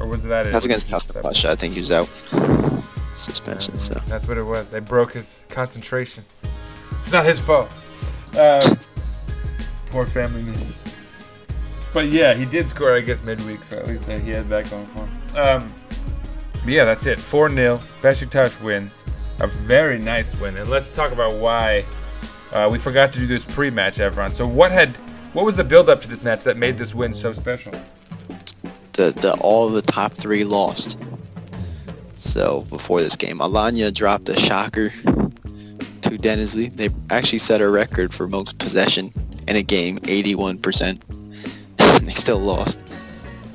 Or 0.00 0.06
was 0.06 0.24
that 0.24 0.46
it? 0.46 0.50
That 0.50 0.56
was 0.56 0.64
against 0.64 0.88
that- 1.12 1.44
I 1.46 1.54
think 1.54 1.74
he 1.74 1.80
was 1.80 1.90
out. 1.92 2.08
Suspension. 3.16 3.78
So 3.78 3.94
That's 4.08 4.26
what 4.26 4.38
it 4.38 4.42
was. 4.42 4.68
They 4.68 4.80
broke 4.80 5.12
his 5.12 5.40
concentration. 5.48 6.24
It's 6.98 7.12
not 7.12 7.24
his 7.24 7.38
fault. 7.38 7.70
Um, 8.38 8.78
poor 9.90 10.06
family 10.06 10.42
man. 10.42 10.74
But 11.92 12.06
yeah, 12.08 12.34
he 12.34 12.44
did 12.44 12.68
score, 12.68 12.92
I 12.92 13.00
guess, 13.00 13.22
midweek, 13.22 13.62
so 13.62 13.78
at 13.78 13.86
least 13.86 14.08
uh, 14.08 14.18
he 14.18 14.30
had 14.30 14.48
that 14.48 14.68
going 14.68 14.86
for 14.88 15.06
him. 15.06 15.36
Um, 15.36 15.74
but 16.64 16.72
yeah, 16.72 16.84
that's 16.84 17.06
it. 17.06 17.20
4 17.20 17.50
0. 17.50 17.78
Besiktas 18.02 18.60
wins. 18.64 19.00
A 19.38 19.46
very 19.46 19.98
nice 19.98 20.34
win. 20.40 20.56
And 20.56 20.68
let's 20.68 20.90
talk 20.90 21.12
about 21.12 21.34
why 21.34 21.84
uh, 22.54 22.68
we 22.70 22.78
forgot 22.78 23.12
to 23.12 23.18
do 23.18 23.26
this 23.26 23.44
pre 23.44 23.70
match, 23.70 23.96
Evran. 23.96 24.32
So, 24.34 24.46
what 24.46 24.72
had. 24.72 24.96
What 25.34 25.44
was 25.44 25.56
the 25.56 25.64
build 25.64 25.88
up 25.88 26.00
to 26.02 26.06
this 26.08 26.22
match 26.22 26.44
that 26.44 26.56
made 26.56 26.78
this 26.78 26.94
win 26.94 27.12
so 27.12 27.32
special? 27.32 27.74
the, 28.94 29.12
the 29.12 29.34
all 29.40 29.68
the 29.68 29.82
top 29.82 30.12
three 30.12 30.44
lost. 30.44 30.98
So 32.16 32.62
before 32.62 33.00
this 33.00 33.16
game, 33.16 33.38
Alanya 33.38 33.92
dropped 33.92 34.28
a 34.28 34.38
shocker 34.38 34.90
to 34.90 36.10
Denizli. 36.10 36.74
They 36.74 36.88
actually 37.10 37.38
set 37.38 37.60
a 37.60 37.68
record 37.68 38.14
for 38.14 38.26
most 38.26 38.58
possession 38.58 39.12
in 39.46 39.56
a 39.56 39.62
game, 39.62 39.98
81%. 40.00 41.00
they 42.06 42.14
still 42.14 42.38
lost. 42.38 42.78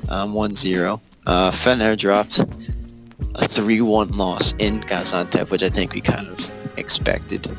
Um, 0.08 0.32
1-0. 0.32 1.00
Uh, 1.26 1.50
Fener 1.50 1.96
dropped 1.96 2.38
a 2.38 3.46
3-1 3.46 4.16
loss 4.16 4.54
in 4.58 4.80
Gaziantep, 4.82 5.50
which 5.50 5.62
I 5.62 5.68
think 5.68 5.92
we 5.92 6.00
kind 6.00 6.28
of 6.28 6.78
expected. 6.78 7.50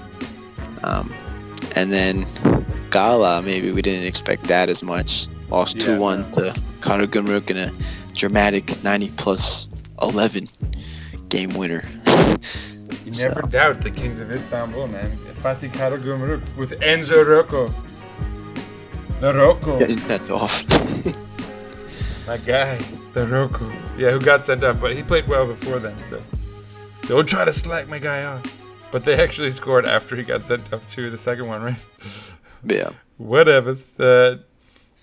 Um, 0.84 1.14
and 1.76 1.92
then 1.92 2.26
Gala, 2.90 3.42
maybe 3.42 3.72
we 3.72 3.82
didn't 3.82 4.06
expect 4.06 4.44
that 4.46 4.70
as 4.70 4.84
much. 4.84 5.28
Lost 5.50 5.76
Yeah, 5.76 5.98
2-1 5.98 6.34
to 6.34 6.62
Karagümrük 6.82 7.50
in 7.50 7.58
a 7.58 7.72
dramatic 8.14 8.84
90 8.84 9.10
plus 9.18 9.70
11 10.02 10.48
game 11.30 11.50
winner. 11.52 11.84
You 13.06 13.12
never 13.14 13.42
doubt 13.42 13.82
the 13.82 13.90
Kings 13.90 14.20
of 14.20 14.32
Istanbul, 14.32 14.88
man. 14.88 15.18
Fatih 15.42 15.72
Karagümrük 15.72 16.42
with 16.58 16.72
Enzo 16.82 17.26
Rocco. 17.26 17.74
The 19.20 19.34
Rocco. 19.34 19.80
Getting 19.80 20.00
sent 20.00 20.30
off. 20.30 20.64
My 22.28 22.38
guy, 22.38 22.78
the 23.14 23.28
Rocco. 23.28 23.72
Yeah, 23.98 24.12
who 24.12 24.20
got 24.20 24.44
sent 24.44 24.64
off, 24.64 24.80
but 24.80 24.96
he 24.96 25.04
played 25.04 25.28
well 25.28 25.46
before 25.48 25.80
then, 25.80 25.96
so. 26.10 26.22
Don't 27.08 27.28
try 27.28 27.46
to 27.46 27.52
slack 27.52 27.88
my 27.90 28.00
guy 28.00 28.24
off. 28.24 28.61
But 28.92 29.06
they 29.06 29.22
actually 29.22 29.52
scored 29.52 29.86
after 29.86 30.16
he 30.16 30.24
got 30.24 30.44
sent 30.44 30.72
up 30.74 30.88
to 30.92 31.10
the 31.10 31.18
second 31.18 31.48
one, 31.48 31.62
right? 31.62 31.78
yeah. 32.64 32.92
Whatever. 33.18 33.76
Uh, 33.98 34.38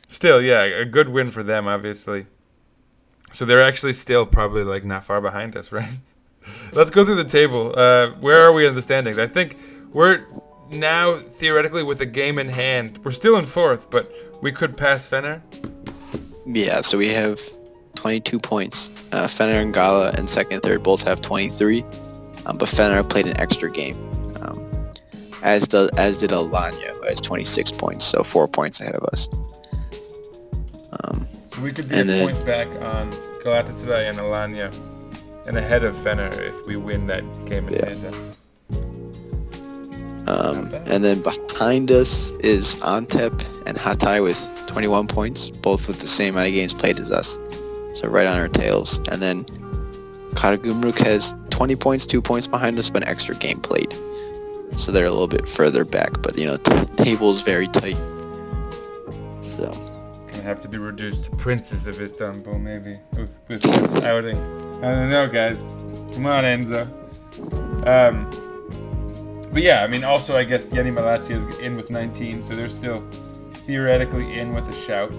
still, 0.09 0.43
yeah, 0.43 0.63
a 0.63 0.85
good 0.85 1.09
win 1.09 1.31
for 1.31 1.43
them, 1.43 1.67
obviously. 1.67 2.27
So 3.33 3.45
they're 3.45 3.63
actually 3.63 3.93
still 3.93 4.27
probably 4.27 4.65
like 4.65 4.85
not 4.85 5.05
far 5.05 5.21
behind 5.21 5.57
us, 5.57 5.73
right? 5.73 5.99
Let's 6.73 6.91
go 6.91 7.05
through 7.05 7.23
the 7.23 7.25
table. 7.25 7.75
Uh, 7.77 8.11
where 8.21 8.43
are 8.45 8.53
we 8.53 8.67
in 8.67 8.75
the 8.75 8.83
standings? 8.83 9.19
I 9.19 9.27
think 9.27 9.57
we're 9.93 10.25
now 10.71 11.21
theoretically 11.21 11.83
with 11.83 12.01
a 12.01 12.07
game 12.07 12.39
in 12.39 12.49
hand. 12.49 12.99
We're 13.05 13.11
still 13.11 13.37
in 13.37 13.47
fourth, 13.47 13.91
but 13.91 14.13
we 14.43 14.53
could 14.53 14.77
pass 14.77 15.09
Fener. 15.09 15.43
Yeah, 16.47 16.81
so 16.81 16.97
we 16.97 17.09
have 17.09 17.39
22 17.97 18.39
points. 18.39 18.91
Uh, 19.13 19.27
Fener 19.27 19.63
and 19.63 19.75
Gala 19.75 20.13
in 20.19 20.29
second 20.29 20.55
and 20.55 20.63
third 20.63 20.83
both 20.83 21.03
have 21.03 21.21
23. 21.21 21.85
Um, 22.49 22.57
but 22.57 22.69
Fener 22.69 23.09
played 23.09 23.27
an 23.27 23.39
extra 23.39 23.71
game. 23.71 23.97
Um, 24.41 24.65
as, 25.43 25.69
does, 25.69 25.91
as 25.91 26.19
did 26.19 26.31
Alanya, 26.31 26.97
who 26.97 27.03
has 27.03 27.21
26 27.21 27.73
points, 27.73 28.05
so 28.07 28.25
four 28.25 28.49
points 28.49 28.81
ahead 28.81 28.95
of 28.95 29.05
us. 29.13 29.29
Um, 31.05 31.29
we 31.63 31.73
could 31.73 31.89
be 31.89 32.01
a 32.01 32.05
then- 32.05 32.33
point 32.35 32.47
back 32.47 32.69
on 32.81 33.13
Galatasaray 33.45 34.09
and 34.09 34.19
Alanya, 34.19 34.73
and 35.47 35.57
ahead 35.57 35.85
of 35.85 35.95
Fener 35.97 36.37
if 36.39 36.67
we 36.67 36.77
win 36.77 37.07
that 37.07 37.23
game 37.47 37.69
in 37.69 37.75
Yeah. 37.75 38.13
Um, 40.27 40.75
and 40.87 41.03
then 41.03 41.23
behind 41.23 41.91
us 41.91 42.33
is 42.41 42.75
Antep 42.77 43.33
and 43.67 43.79
Hatay 43.79 44.23
with 44.23 44.39
21 44.67 45.07
points, 45.07 45.49
both 45.49 45.89
with 45.89 46.01
the 46.01 46.07
same 46.07 46.35
amount 46.35 46.49
of 46.49 46.53
games 46.55 46.75
played 46.75 47.01
as 47.01 47.11
us. 47.11 47.39
So 47.95 48.09
right 48.09 48.27
on 48.27 48.37
our 48.37 48.49
tails. 48.49 48.99
And 49.11 49.23
then 49.23 49.45
Karagümrük 50.35 50.99
has 50.99 51.35
20 51.59 51.75
points, 51.75 52.07
two 52.07 52.23
points 52.23 52.47
behind 52.47 52.79
us, 52.79 52.89
but 52.89 53.03
an 53.03 53.09
extra 53.09 53.35
game 53.35 53.59
played. 53.59 53.93
So 54.77 54.93
they're 54.93 55.07
a 55.07 55.11
little 55.11 55.27
bit 55.27 55.49
further 55.49 55.85
back, 55.85 56.23
but 56.23 56.39
you 56.39 56.47
know, 56.47 56.57
the 56.57 56.89
table's 57.05 57.43
very 57.43 57.67
tight. 57.67 57.97
So 59.57 59.73
Gonna 60.29 60.43
have 60.45 60.61
to 60.63 60.69
be 60.69 60.79
reduced 60.79 61.25
to 61.25 61.31
princes 61.33 61.89
of 61.89 62.01
Istanbul, 62.01 62.61
maybe, 62.61 62.95
with, 63.17 63.41
with 63.49 63.61
this 63.63 63.95
outing. 64.05 64.37
I 64.85 64.95
don't 64.95 65.11
know, 65.11 65.27
guys. 65.27 65.59
Come 66.15 66.27
on, 66.27 66.45
Enzo. 66.45 66.87
Um, 67.89 68.31
but 69.53 69.61
yeah, 69.61 69.83
I 69.83 69.89
mean, 69.89 70.05
also, 70.05 70.37
I 70.37 70.45
guess 70.45 70.73
Yeni 70.73 70.93
Malatya 70.93 71.51
is 71.51 71.59
in 71.59 71.77
with 71.77 71.91
19, 71.91 72.45
so 72.45 72.55
they're 72.55 72.69
still 72.69 73.03
theoretically 73.67 74.39
in 74.39 74.53
with 74.53 74.69
a 74.69 74.87
shout. 74.87 75.13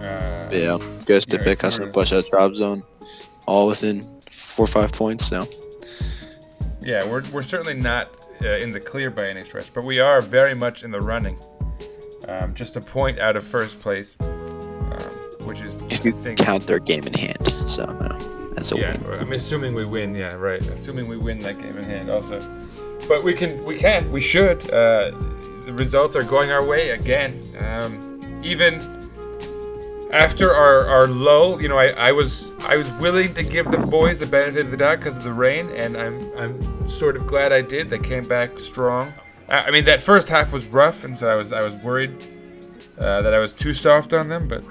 Uh, 0.00 0.48
yeah, 0.50 0.78
Göztepe, 1.04 1.46
out 1.46 1.58
Kasımpaşa, 1.58 2.56
zone, 2.56 2.82
all 3.46 3.68
within 3.68 4.04
four 4.32 4.64
or 4.64 4.68
five 4.68 4.90
points. 4.90 5.28
So 5.28 5.46
Yeah, 6.86 7.04
we're, 7.04 7.24
we're 7.32 7.42
certainly 7.42 7.74
not 7.74 8.12
uh, 8.40 8.58
in 8.58 8.70
the 8.70 8.78
clear 8.78 9.10
by 9.10 9.28
any 9.28 9.42
stretch, 9.42 9.72
but 9.74 9.82
we 9.82 9.98
are 9.98 10.20
very 10.20 10.54
much 10.54 10.84
in 10.84 10.92
the 10.92 11.00
running. 11.00 11.36
Um, 12.28 12.54
just 12.54 12.76
a 12.76 12.80
point 12.80 13.18
out 13.18 13.36
of 13.36 13.42
first 13.42 13.80
place, 13.80 14.14
um, 14.20 14.30
which 15.42 15.62
is, 15.62 15.82
if 15.90 16.04
you 16.04 16.12
think, 16.12 16.38
count 16.38 16.64
their 16.68 16.78
game 16.78 17.04
in 17.04 17.12
hand, 17.12 17.52
so 17.68 17.82
uh, 17.82 18.54
that's 18.54 18.70
a 18.70 18.78
yeah. 18.78 18.96
win. 18.98 19.18
I'm 19.18 19.32
assuming 19.32 19.74
we 19.74 19.84
win. 19.84 20.14
Yeah, 20.14 20.34
right. 20.34 20.64
Assuming 20.68 21.08
we 21.08 21.16
win 21.16 21.40
that 21.40 21.58
game 21.60 21.76
in 21.76 21.82
hand, 21.82 22.08
also. 22.08 22.38
But 23.08 23.24
we 23.24 23.34
can, 23.34 23.64
we 23.64 23.76
can, 23.76 24.08
we 24.12 24.20
should. 24.20 24.70
Uh, 24.70 25.10
the 25.64 25.74
results 25.76 26.14
are 26.14 26.22
going 26.22 26.52
our 26.52 26.64
way 26.64 26.90
again. 26.90 27.42
Um, 27.58 28.42
even 28.44 28.95
after 30.12 30.52
our, 30.52 30.86
our 30.86 31.06
lull, 31.08 31.60
you 31.60 31.68
know, 31.68 31.78
I, 31.78 31.88
I 31.88 32.12
was 32.12 32.52
I 32.60 32.76
was 32.76 32.88
willing 32.92 33.34
to 33.34 33.42
give 33.42 33.70
the 33.70 33.78
boys 33.78 34.20
the 34.20 34.26
benefit 34.26 34.66
of 34.66 34.70
the 34.70 34.76
doubt 34.76 34.98
because 34.98 35.16
of 35.16 35.24
the 35.24 35.32
rain, 35.32 35.68
and 35.70 35.96
I'm 35.96 36.30
I'm 36.38 36.88
sort 36.88 37.16
of 37.16 37.26
glad 37.26 37.52
I 37.52 37.60
did. 37.60 37.90
They 37.90 37.98
came 37.98 38.26
back 38.26 38.58
strong. 38.60 39.12
I, 39.48 39.62
I 39.62 39.70
mean, 39.70 39.84
that 39.86 40.00
first 40.00 40.28
half 40.28 40.52
was 40.52 40.66
rough, 40.66 41.04
and 41.04 41.16
so 41.18 41.26
I 41.26 41.34
was 41.34 41.52
I 41.52 41.62
was 41.62 41.74
worried 41.76 42.14
uh, 42.98 43.22
that 43.22 43.34
I 43.34 43.38
was 43.38 43.52
too 43.52 43.72
soft 43.72 44.12
on 44.12 44.28
them, 44.28 44.48
but 44.48 44.64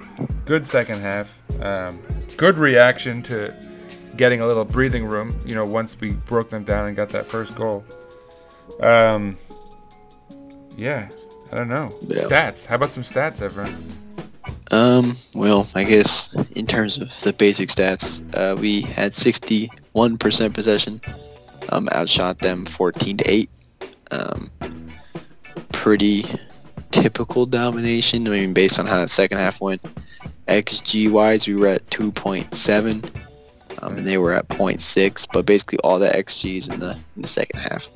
good 0.46 0.66
second 0.66 1.02
half. 1.02 1.38
Um, 1.62 2.02
good 2.38 2.58
reaction 2.58 3.22
to 3.24 3.54
getting 4.16 4.42
a 4.42 4.48
little 4.48 4.66
breathing 4.66 5.06
room. 5.06 5.38
You 5.46 5.56
know, 5.56 5.66
once 5.66 6.00
we 6.00 6.12
broke 6.12 6.50
them 6.50 6.64
down 6.64 6.88
and 6.88 6.96
got 6.96 7.10
that 7.10 7.26
first 7.26 7.56
goal. 7.56 7.84
Um, 8.82 9.38
yeah, 10.78 11.10
I 11.52 11.56
don't 11.56 11.70
know. 11.70 11.94
Yeah. 12.02 12.18
Stats. 12.18 12.66
How 12.66 12.76
about 12.76 12.92
some 12.92 13.04
stats, 13.04 13.48
Evran? 13.48 14.05
Um, 14.76 15.16
well, 15.34 15.70
I 15.74 15.86
guess 15.86 16.34
in 16.52 16.68
terms 16.68 16.98
of 16.98 17.08
the 17.22 17.32
basic 17.32 17.70
stats, 17.70 18.22
uh, 18.36 18.60
we 18.60 18.82
had 18.82 19.14
61% 19.14 20.54
possession, 20.54 21.00
um, 21.70 21.88
outshot 21.94 22.40
them 22.40 22.66
14 22.66 23.16
to 23.16 23.24
8. 23.24 23.50
Um, 24.12 24.52
pretty 25.72 26.26
typical 26.92 27.46
domination. 27.46 28.28
I 28.28 28.32
mean, 28.32 28.54
based 28.54 28.78
on 28.78 28.86
how 28.86 29.00
the 29.00 29.08
second 29.08 29.38
half 29.38 29.62
went. 29.62 29.82
XG 30.50 31.10
wise, 31.10 31.48
we 31.48 31.56
were 31.56 31.68
at 31.68 31.86
2.7, 31.86 33.82
um, 33.82 33.98
and 33.98 34.06
they 34.06 34.18
were 34.18 34.34
at 34.34 34.50
0.6, 34.50 35.28
but 35.32 35.46
basically 35.46 35.80
all 35.86 36.00
the 36.00 36.10
XGs 36.10 36.74
in 36.74 36.82
the 36.82 37.00
in 37.16 37.22
the 37.22 37.30
second 37.30 37.62
half. 37.62 37.95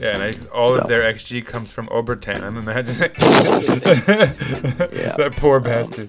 Yeah, 0.00 0.18
and 0.18 0.22
I, 0.22 0.32
all 0.54 0.74
of 0.74 0.88
their 0.88 1.02
XG 1.12 1.44
comes 1.44 1.70
from 1.70 1.86
Obertan. 1.88 2.42
I'm 2.46 2.56
imagining. 2.56 3.10
Yeah. 4.92 5.14
That 5.16 5.34
poor 5.36 5.60
bastard. 5.60 6.08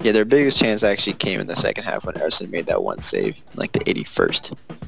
Yeah, 0.00 0.12
their 0.12 0.24
biggest 0.24 0.58
chance 0.58 0.82
actually 0.82 1.12
came 1.14 1.40
in 1.40 1.46
the 1.46 1.56
second 1.56 1.84
half 1.84 2.04
when 2.04 2.16
Ersin 2.16 2.50
made 2.50 2.66
that 2.66 2.82
one 2.82 3.00
save, 3.00 3.36
like 3.54 3.72
the 3.72 3.78
81st. 3.80 4.80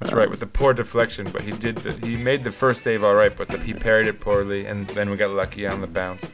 That's 0.00 0.12
right, 0.14 0.30
with 0.30 0.40
the 0.40 0.46
poor 0.46 0.72
deflection, 0.72 1.30
but 1.30 1.42
he 1.42 1.52
did. 1.52 1.76
The, 1.76 1.92
he 2.06 2.16
made 2.16 2.42
the 2.42 2.52
first 2.52 2.82
save 2.82 3.04
all 3.04 3.14
right, 3.14 3.36
but 3.36 3.48
the, 3.48 3.58
he 3.58 3.74
parried 3.74 4.06
it 4.06 4.18
poorly, 4.20 4.64
and 4.64 4.86
then 4.88 5.10
we 5.10 5.16
got 5.16 5.30
lucky 5.30 5.66
on 5.66 5.80
the 5.80 5.86
bounce. 5.86 6.32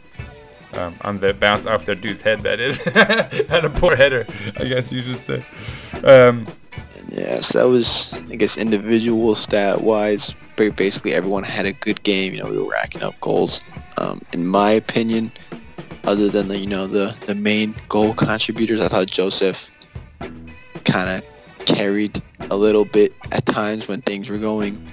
Um, 0.74 0.96
on 1.02 1.18
the 1.18 1.34
bounce 1.34 1.66
off 1.66 1.84
their 1.84 1.94
dude's 1.94 2.20
head, 2.20 2.40
that 2.40 2.60
is. 2.60 2.80
and 2.86 3.64
a 3.66 3.70
poor 3.70 3.96
header, 3.96 4.26
I 4.58 4.64
guess 4.64 4.92
you 4.92 5.02
should 5.02 5.20
say. 5.20 5.44
Um, 6.04 6.46
And 6.98 7.10
yeah, 7.10 7.40
so 7.40 7.58
that 7.58 7.68
was, 7.68 8.12
I 8.30 8.36
guess, 8.36 8.56
individual 8.56 9.34
stat 9.34 9.80
wise. 9.82 10.34
Basically, 10.56 11.14
everyone 11.14 11.42
had 11.42 11.66
a 11.66 11.72
good 11.72 12.02
game. 12.02 12.32
You 12.32 12.42
know, 12.42 12.50
we 12.50 12.58
were 12.58 12.70
racking 12.70 13.02
up 13.02 13.18
goals. 13.20 13.62
Um, 13.96 14.20
in 14.32 14.46
my 14.46 14.72
opinion, 14.72 15.32
other 16.04 16.28
than 16.28 16.48
the 16.48 16.58
you 16.58 16.66
know 16.66 16.86
the 16.86 17.16
the 17.26 17.34
main 17.34 17.74
goal 17.88 18.14
contributors, 18.14 18.80
I 18.80 18.88
thought 18.88 19.06
Josef 19.06 19.70
kind 20.84 21.08
of 21.08 21.64
carried 21.66 22.22
a 22.50 22.56
little 22.56 22.84
bit 22.84 23.12
at 23.32 23.46
times 23.46 23.88
when 23.88 24.02
things 24.02 24.28
were 24.28 24.38
going 24.38 24.86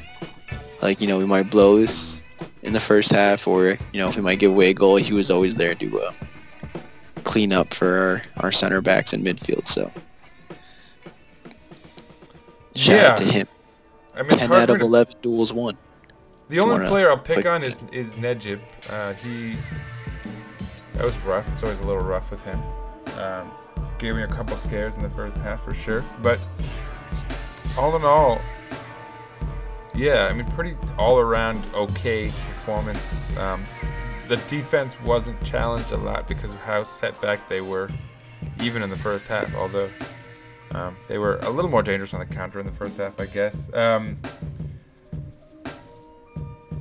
like 0.82 1.02
you 1.02 1.08
know 1.08 1.18
we 1.18 1.26
might 1.26 1.50
blow 1.50 1.78
this 1.78 2.22
in 2.64 2.74
the 2.74 2.80
first 2.80 3.12
half, 3.12 3.48
or 3.48 3.78
you 3.92 4.00
know 4.00 4.10
if 4.10 4.16
we 4.16 4.22
might 4.22 4.40
give 4.40 4.52
away 4.52 4.70
a 4.70 4.74
goal. 4.74 4.98
He 4.98 5.14
was 5.14 5.30
always 5.30 5.56
there 5.56 5.76
to 5.76 6.00
uh, 6.00 6.12
clean 7.24 7.52
up 7.54 7.74
for 7.74 8.22
our, 8.38 8.44
our 8.44 8.52
center 8.52 8.82
backs 8.82 9.14
in 9.14 9.22
midfield. 9.24 9.68
So 9.68 9.92
shout 12.76 13.00
out 13.00 13.18
to 13.18 13.24
him. 13.26 13.48
I 14.16 14.24
mean, 14.24 14.32
it's 14.34 14.38
10 14.42 14.50
hard 14.50 14.62
out 14.64 14.70
of 14.72 14.76
me 14.76 14.80
to- 14.80 14.86
11 14.86 15.16
duels 15.22 15.54
won. 15.54 15.78
The 16.50 16.60
only 16.60 16.74
wanna 16.76 16.90
player 16.90 17.10
I'll 17.10 17.18
pick 17.18 17.38
put- 17.38 17.46
on 17.46 17.64
is 17.64 17.82
is 17.92 18.16
Necip. 18.16 18.60
Uh, 18.90 19.14
he 19.14 19.58
that 20.96 21.06
was 21.06 21.18
rough. 21.20 21.48
It's 21.54 21.64
always 21.64 21.80
a 21.80 21.84
little 21.84 22.04
rough 22.04 22.30
with 22.30 22.44
him. 22.44 22.62
Um, 23.18 23.52
gave 23.98 24.16
me 24.16 24.24
a 24.24 24.28
couple 24.28 24.58
scares 24.58 24.98
in 24.98 25.04
the 25.04 25.10
first 25.10 25.38
half 25.38 25.62
for 25.62 25.74
sure. 25.74 26.04
But 26.22 26.40
all 27.78 27.96
in 27.96 28.04
all, 28.04 28.42
yeah, 29.94 30.28
I 30.30 30.34
mean, 30.34 30.46
pretty 30.52 30.76
all 30.98 31.20
around 31.20 31.64
okay 31.74 32.34
performance. 32.48 33.06
Um, 33.38 33.64
the 34.28 34.36
defense 34.50 35.00
wasn't 35.02 35.42
challenged 35.46 35.92
a 35.94 35.98
lot 35.98 36.28
because 36.28 36.52
of 36.52 36.62
how 36.62 36.84
set 36.84 37.20
back 37.22 37.48
they 37.48 37.62
were, 37.62 37.90
even 38.60 38.84
in 38.84 38.90
the 38.90 38.98
first 38.98 39.28
half. 39.28 39.56
Although 39.56 39.90
um, 40.74 40.96
they 41.08 41.18
were 41.18 41.38
a 41.38 41.50
little 41.50 41.70
more 41.70 41.84
dangerous 41.84 42.14
on 42.14 42.20
the 42.20 42.34
counter 42.34 42.60
in 42.60 42.66
the 42.66 42.72
first 42.72 42.98
half, 42.98 43.20
I 43.20 43.26
guess. 43.26 43.58
Um, 43.74 44.18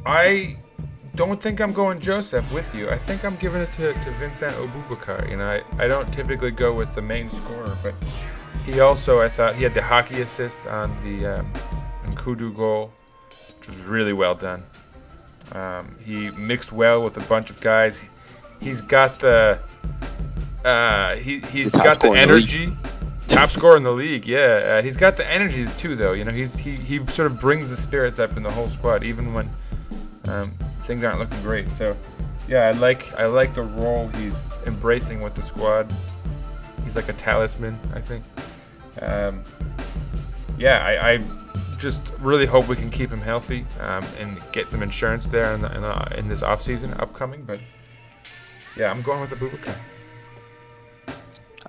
I 0.06 0.56
don't 1.16 1.40
think 1.42 1.60
I'm 1.60 1.72
going 1.72 2.00
Josef 2.00 2.50
with 2.52 2.74
you. 2.74 2.88
I 2.88 2.98
think 2.98 3.24
I'm 3.24 3.36
giving 3.36 3.60
it 3.60 3.72
to, 3.74 3.92
to 3.92 4.10
Vincent 4.12 4.56
Aboubakar. 4.56 5.28
You 5.28 5.36
know, 5.36 5.46
I, 5.46 5.84
I 5.84 5.88
don't 5.88 6.12
typically 6.12 6.50
go 6.50 6.72
with 6.72 6.94
the 6.94 7.02
main 7.02 7.28
scorer, 7.28 7.76
but 7.82 7.94
he 8.64 8.80
also, 8.80 9.20
I 9.20 9.28
thought, 9.28 9.56
he 9.56 9.62
had 9.64 9.74
the 9.74 9.82
hockey 9.82 10.20
assist 10.22 10.66
on 10.66 10.96
the 11.02 11.38
um, 11.40 11.52
Nkoudou 12.06 12.54
goal, 12.54 12.92
which 13.58 13.68
was 13.68 13.78
really 13.82 14.12
well 14.12 14.34
done. 14.34 14.62
Um, 15.52 15.96
he 16.04 16.30
mixed 16.30 16.72
well 16.72 17.02
with 17.02 17.16
a 17.16 17.26
bunch 17.28 17.50
of 17.50 17.60
guys. 17.60 18.02
He's 18.60 18.80
got 18.80 19.18
the 19.18 19.58
uh, 20.64 21.16
he 21.16 21.40
he's 21.40 21.72
got 21.72 22.00
the 22.00 22.06
scorer 22.06 22.16
in 22.18 22.28
the 22.28 22.34
league. 22.34 22.50
energy. 22.50 22.76
Top 23.30 23.50
scorer 23.50 23.76
in 23.76 23.84
the 23.84 23.92
league, 23.92 24.26
yeah. 24.26 24.78
Uh, 24.78 24.82
he's 24.82 24.96
got 24.96 25.16
the 25.16 25.26
energy 25.26 25.66
too, 25.78 25.94
though. 25.94 26.12
You 26.12 26.24
know, 26.24 26.32
he's 26.32 26.56
he, 26.56 26.74
he 26.74 26.98
sort 27.06 27.30
of 27.30 27.40
brings 27.40 27.70
the 27.70 27.76
spirits 27.76 28.18
up 28.18 28.36
in 28.36 28.42
the 28.42 28.50
whole 28.50 28.68
squad, 28.68 29.04
even 29.04 29.32
when 29.32 29.48
um, 30.26 30.52
things 30.82 31.04
aren't 31.04 31.20
looking 31.20 31.40
great. 31.42 31.68
So, 31.70 31.96
yeah, 32.48 32.66
I 32.66 32.72
like 32.72 33.14
I 33.14 33.26
like 33.26 33.54
the 33.54 33.62
role 33.62 34.08
he's 34.08 34.52
embracing 34.66 35.22
with 35.22 35.36
the 35.36 35.42
squad. 35.42 35.92
He's 36.82 36.96
like 36.96 37.08
a 37.08 37.12
talisman, 37.12 37.78
I 37.94 38.00
think. 38.00 38.24
Um, 39.00 39.44
yeah, 40.58 40.84
I, 40.84 41.12
I 41.12 41.22
just 41.78 42.02
really 42.18 42.46
hope 42.46 42.66
we 42.66 42.76
can 42.76 42.90
keep 42.90 43.10
him 43.10 43.20
healthy 43.20 43.64
um, 43.78 44.04
and 44.18 44.42
get 44.52 44.68
some 44.68 44.82
insurance 44.82 45.28
there 45.28 45.54
in, 45.54 45.62
the, 45.62 45.74
in, 45.74 45.80
the, 45.80 46.18
in 46.18 46.28
this 46.28 46.42
off 46.42 46.62
season 46.62 46.92
upcoming. 46.98 47.44
But 47.44 47.60
yeah, 48.76 48.90
I'm 48.90 49.02
going 49.02 49.20
with 49.20 49.30
the 49.30 49.36
Aboubakar. 49.36 49.76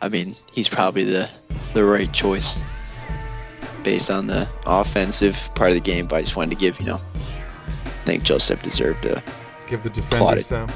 I 0.01 0.09
mean, 0.09 0.35
he's 0.51 0.69
probably 0.69 1.03
the 1.03 1.29
the 1.73 1.83
right 1.83 2.11
choice 2.11 2.57
based 3.83 4.09
on 4.11 4.27
the 4.27 4.47
offensive 4.65 5.37
part 5.55 5.69
of 5.69 5.75
the 5.75 5.81
game. 5.81 6.07
But 6.07 6.17
I 6.17 6.21
just 6.21 6.35
wanted 6.35 6.51
to 6.51 6.57
give, 6.57 6.79
you 6.79 6.85
know, 6.87 7.01
I 7.85 8.05
think 8.05 8.23
Josef 8.23 8.61
deserved 8.61 9.03
to 9.03 9.23
Give 9.67 9.81
the 9.83 9.89
defender 9.89 10.41
some. 10.41 10.69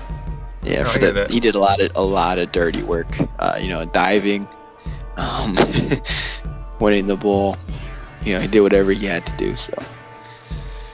yeah 0.63 0.83
No, 0.83 0.89
for 0.89 0.99
that. 0.99 1.13
that. 1.15 1.31
He 1.31 1.39
did 1.39 1.55
a 1.55 1.59
lot 1.59 1.81
of 1.81 1.91
a 1.95 2.03
lot 2.03 2.37
of 2.39 2.51
dirty 2.51 2.83
work. 2.83 3.07
Uh, 3.39 3.57
you 3.61 3.67
know, 3.69 3.85
diving, 3.85 4.47
um, 5.17 5.55
winning 6.79 7.07
the 7.07 7.17
ball. 7.17 7.57
You 8.23 8.35
know, 8.35 8.41
he 8.41 8.47
did 8.47 8.61
whatever 8.61 8.91
he 8.91 9.05
had 9.05 9.25
to 9.25 9.35
do. 9.37 9.55
So 9.55 9.73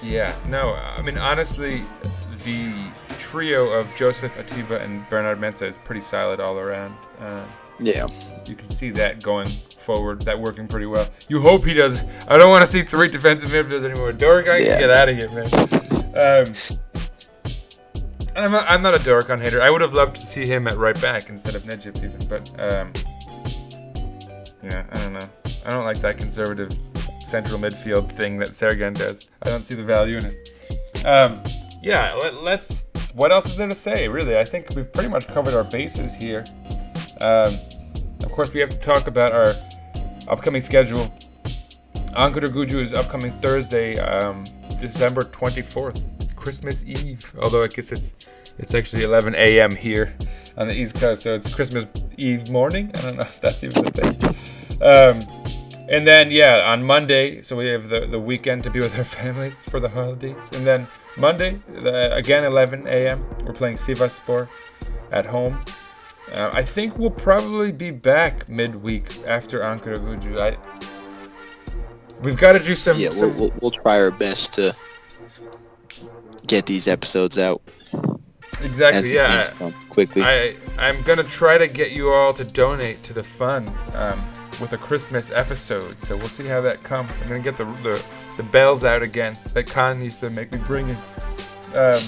Yeah, 0.01 0.35
no, 0.47 0.73
I 0.73 1.01
mean 1.01 1.17
honestly, 1.17 1.83
the 2.43 2.73
trio 3.19 3.69
of 3.69 3.93
Josef 3.95 4.35
Atiba 4.37 4.79
and 4.79 5.07
Bernard 5.09 5.39
Mensah 5.39 5.67
is 5.67 5.77
pretty 5.77 6.01
solid 6.01 6.39
all 6.39 6.57
around. 6.57 6.95
Uh, 7.19 7.45
yeah, 7.81 8.07
you 8.47 8.55
can 8.55 8.67
see 8.67 8.89
that 8.91 9.21
going 9.23 9.49
forward, 9.77 10.21
that 10.23 10.39
working 10.39 10.67
pretty 10.67 10.85
well. 10.85 11.07
You 11.27 11.41
hope 11.41 11.65
he 11.65 11.73
does. 11.73 12.01
I 12.27 12.37
don't 12.37 12.49
want 12.49 12.61
to 12.63 12.71
see 12.71 12.83
three 12.83 13.07
defensive 13.07 13.49
midfielders 13.49 13.83
anymore. 13.89 14.13
Dorukhan, 14.13 14.59
Yeah. 14.63 14.79
get 14.79 14.89
out 14.89 15.09
of 15.09 15.17
here, 15.17 15.29
man. 15.29 15.47
Um, 16.13 16.53
I'm 18.35 18.51
not, 18.51 18.65
I'm 18.69 18.81
not 18.81 18.95
a 18.95 18.99
Dorukhan 18.99 19.41
hater. 19.41 19.61
I 19.61 19.69
would 19.69 19.81
have 19.81 19.93
loved 19.93 20.15
to 20.15 20.21
see 20.21 20.45
him 20.45 20.67
at 20.67 20.77
right 20.77 20.99
back 21.01 21.29
instead 21.29 21.55
of 21.55 21.63
Necip 21.63 21.97
even, 21.97 22.19
but 22.29 22.47
um, 22.61 22.93
yeah, 24.63 24.85
I 24.91 24.97
don't 24.99 25.13
know. 25.13 25.29
I 25.65 25.69
don't 25.71 25.83
like 25.83 25.97
that 25.99 26.17
conservative 26.17 26.71
central 27.27 27.59
midfield 27.59 28.11
thing 28.11 28.37
that 28.39 28.49
Sergen 28.49 28.95
does. 28.97 29.27
I 29.43 29.49
don't 29.49 29.65
see 29.65 29.75
the 29.75 29.83
value 29.83 30.17
in 30.17 30.25
it. 30.27 31.05
Um, 31.05 31.41
yeah, 31.83 32.13
let, 32.13 32.35
let's. 32.43 32.85
What 33.13 33.31
else 33.31 33.45
is 33.47 33.57
there 33.57 33.67
to 33.67 33.75
say? 33.75 34.07
Really, 34.07 34.37
I 34.37 34.45
think 34.45 34.67
we've 34.75 34.91
pretty 34.93 35.09
much 35.09 35.27
covered 35.27 35.53
our 35.53 35.63
bases 35.65 36.13
here. 36.15 36.45
Um, 37.21 37.59
of 38.23 38.31
course, 38.31 38.53
we 38.53 38.59
have 38.59 38.69
to 38.69 38.79
talk 38.79 39.07
about 39.07 39.31
our 39.31 39.55
upcoming 40.27 40.61
schedule. 40.61 41.11
Ankaragücü 42.13 42.81
is 42.81 42.93
upcoming 42.93 43.31
Thursday, 43.31 43.97
um, 43.97 44.43
December 44.79 45.23
24th, 45.23 46.01
Christmas 46.35 46.83
Eve. 46.83 47.33
Although 47.41 47.63
I 47.63 47.67
guess 47.67 47.91
it's 47.91 48.15
it's 48.57 48.75
actually 48.75 49.03
11 49.03 49.35
a.m. 49.35 49.75
here 49.75 50.13
on 50.57 50.67
the 50.67 50.77
East 50.77 50.95
Coast, 50.95 51.23
so 51.23 51.33
it's 51.33 51.53
Christmas 51.53 51.85
Eve 52.17 52.49
morning. 52.49 52.91
I 52.95 53.01
don't 53.01 53.15
know 53.15 53.23
if 53.23 53.39
that's 53.39 53.63
even 53.63 53.87
a 53.87 53.91
thing. 53.91 54.15
Um, 54.81 55.19
and 55.87 56.07
then 56.07 56.31
yeah, 56.31 56.71
on 56.71 56.83
Monday, 56.83 57.41
so 57.41 57.55
we 57.55 57.67
have 57.67 57.89
the, 57.89 58.07
the 58.07 58.19
weekend 58.19 58.63
to 58.63 58.69
be 58.69 58.79
with 58.79 58.97
our 58.97 59.03
families 59.19 59.55
for 59.65 59.79
the 59.79 59.89
holidays. 59.89 60.35
And 60.53 60.65
then 60.65 60.87
Monday, 61.17 61.61
the, 61.79 62.13
again 62.13 62.43
11 62.43 62.87
a.m. 62.87 63.25
We're 63.45 63.53
playing 63.53 63.77
Sivaspor 63.77 64.47
at 65.11 65.25
home. 65.25 65.63
Uh, 66.33 66.49
I 66.53 66.63
think 66.63 66.97
we'll 66.97 67.09
probably 67.09 67.71
be 67.71 67.91
back 67.91 68.47
midweek 68.47 69.25
after 69.27 69.59
Ankaragücü. 69.59 70.39
I 70.39 70.57
we've 72.21 72.37
got 72.37 72.53
to 72.53 72.59
do 72.59 72.75
some. 72.75 72.97
yeah. 72.97 73.09
We'll, 73.13 73.31
we'll 73.31 73.53
we'll 73.61 73.71
try 73.71 73.99
our 73.99 74.11
best 74.11 74.53
to 74.53 74.75
get 76.47 76.65
these 76.65 76.87
episodes 76.87 77.37
out. 77.37 77.61
Exactly. 78.61 79.13
Yeah. 79.13 79.51
games 79.57 79.75
quickly. 79.89 80.21
I 80.23 80.55
I'm 80.77 81.01
gonna 81.03 81.23
try 81.23 81.57
to 81.57 81.67
get 81.67 81.91
you 81.91 82.11
all 82.11 82.33
to 82.33 82.43
donate 82.43 83.03
to 83.03 83.13
the 83.13 83.23
fund 83.23 83.69
um, 83.93 84.23
with 84.59 84.73
a 84.73 84.77
Christmas 84.77 85.31
episode. 85.31 86.01
So 86.01 86.15
we'll 86.15 86.27
see 86.27 86.45
how 86.45 86.61
that 86.61 86.83
comes. 86.83 87.11
I'm 87.21 87.27
gonna 87.27 87.39
get 87.39 87.57
the 87.57 87.65
the, 87.83 88.03
the 88.37 88.43
bells 88.43 88.83
out 88.83 89.01
again 89.01 89.37
that 89.53 89.67
Khan 89.67 90.01
used 90.01 90.19
to 90.21 90.29
make 90.29 90.51
me 90.51 90.59
bring 90.59 90.89
in. 90.89 90.97
Um, 91.75 92.01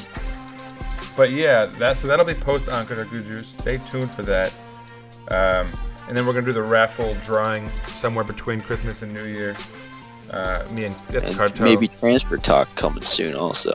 but 1.16 1.32
yeah, 1.32 1.66
that 1.80 1.98
so 2.00 2.08
that'll 2.08 2.26
be 2.26 2.34
post 2.34 2.66
Ankaragücü. 2.66 3.44
Stay 3.44 3.78
tuned 3.78 4.12
for 4.12 4.24
that. 4.24 4.52
Um, 5.30 5.68
and 6.08 6.18
then 6.18 6.26
we're 6.26 6.34
gonna 6.34 6.46
do 6.46 6.54
the 6.54 6.62
raffle 6.62 7.14
drawing 7.26 7.70
somewhere 7.88 8.24
between 8.26 8.62
Christmas 8.62 9.02
and 9.02 9.14
New 9.14 9.26
Year. 9.26 9.56
Uh, 10.32 10.66
me 10.72 10.86
and 10.86 10.96
that's 11.10 11.28
and 11.30 11.38
Cartel. 11.38 11.66
maybe 11.66 11.88
transfer 11.88 12.38
talk 12.38 12.68
coming 12.76 13.04
soon 13.04 13.36
also. 13.36 13.72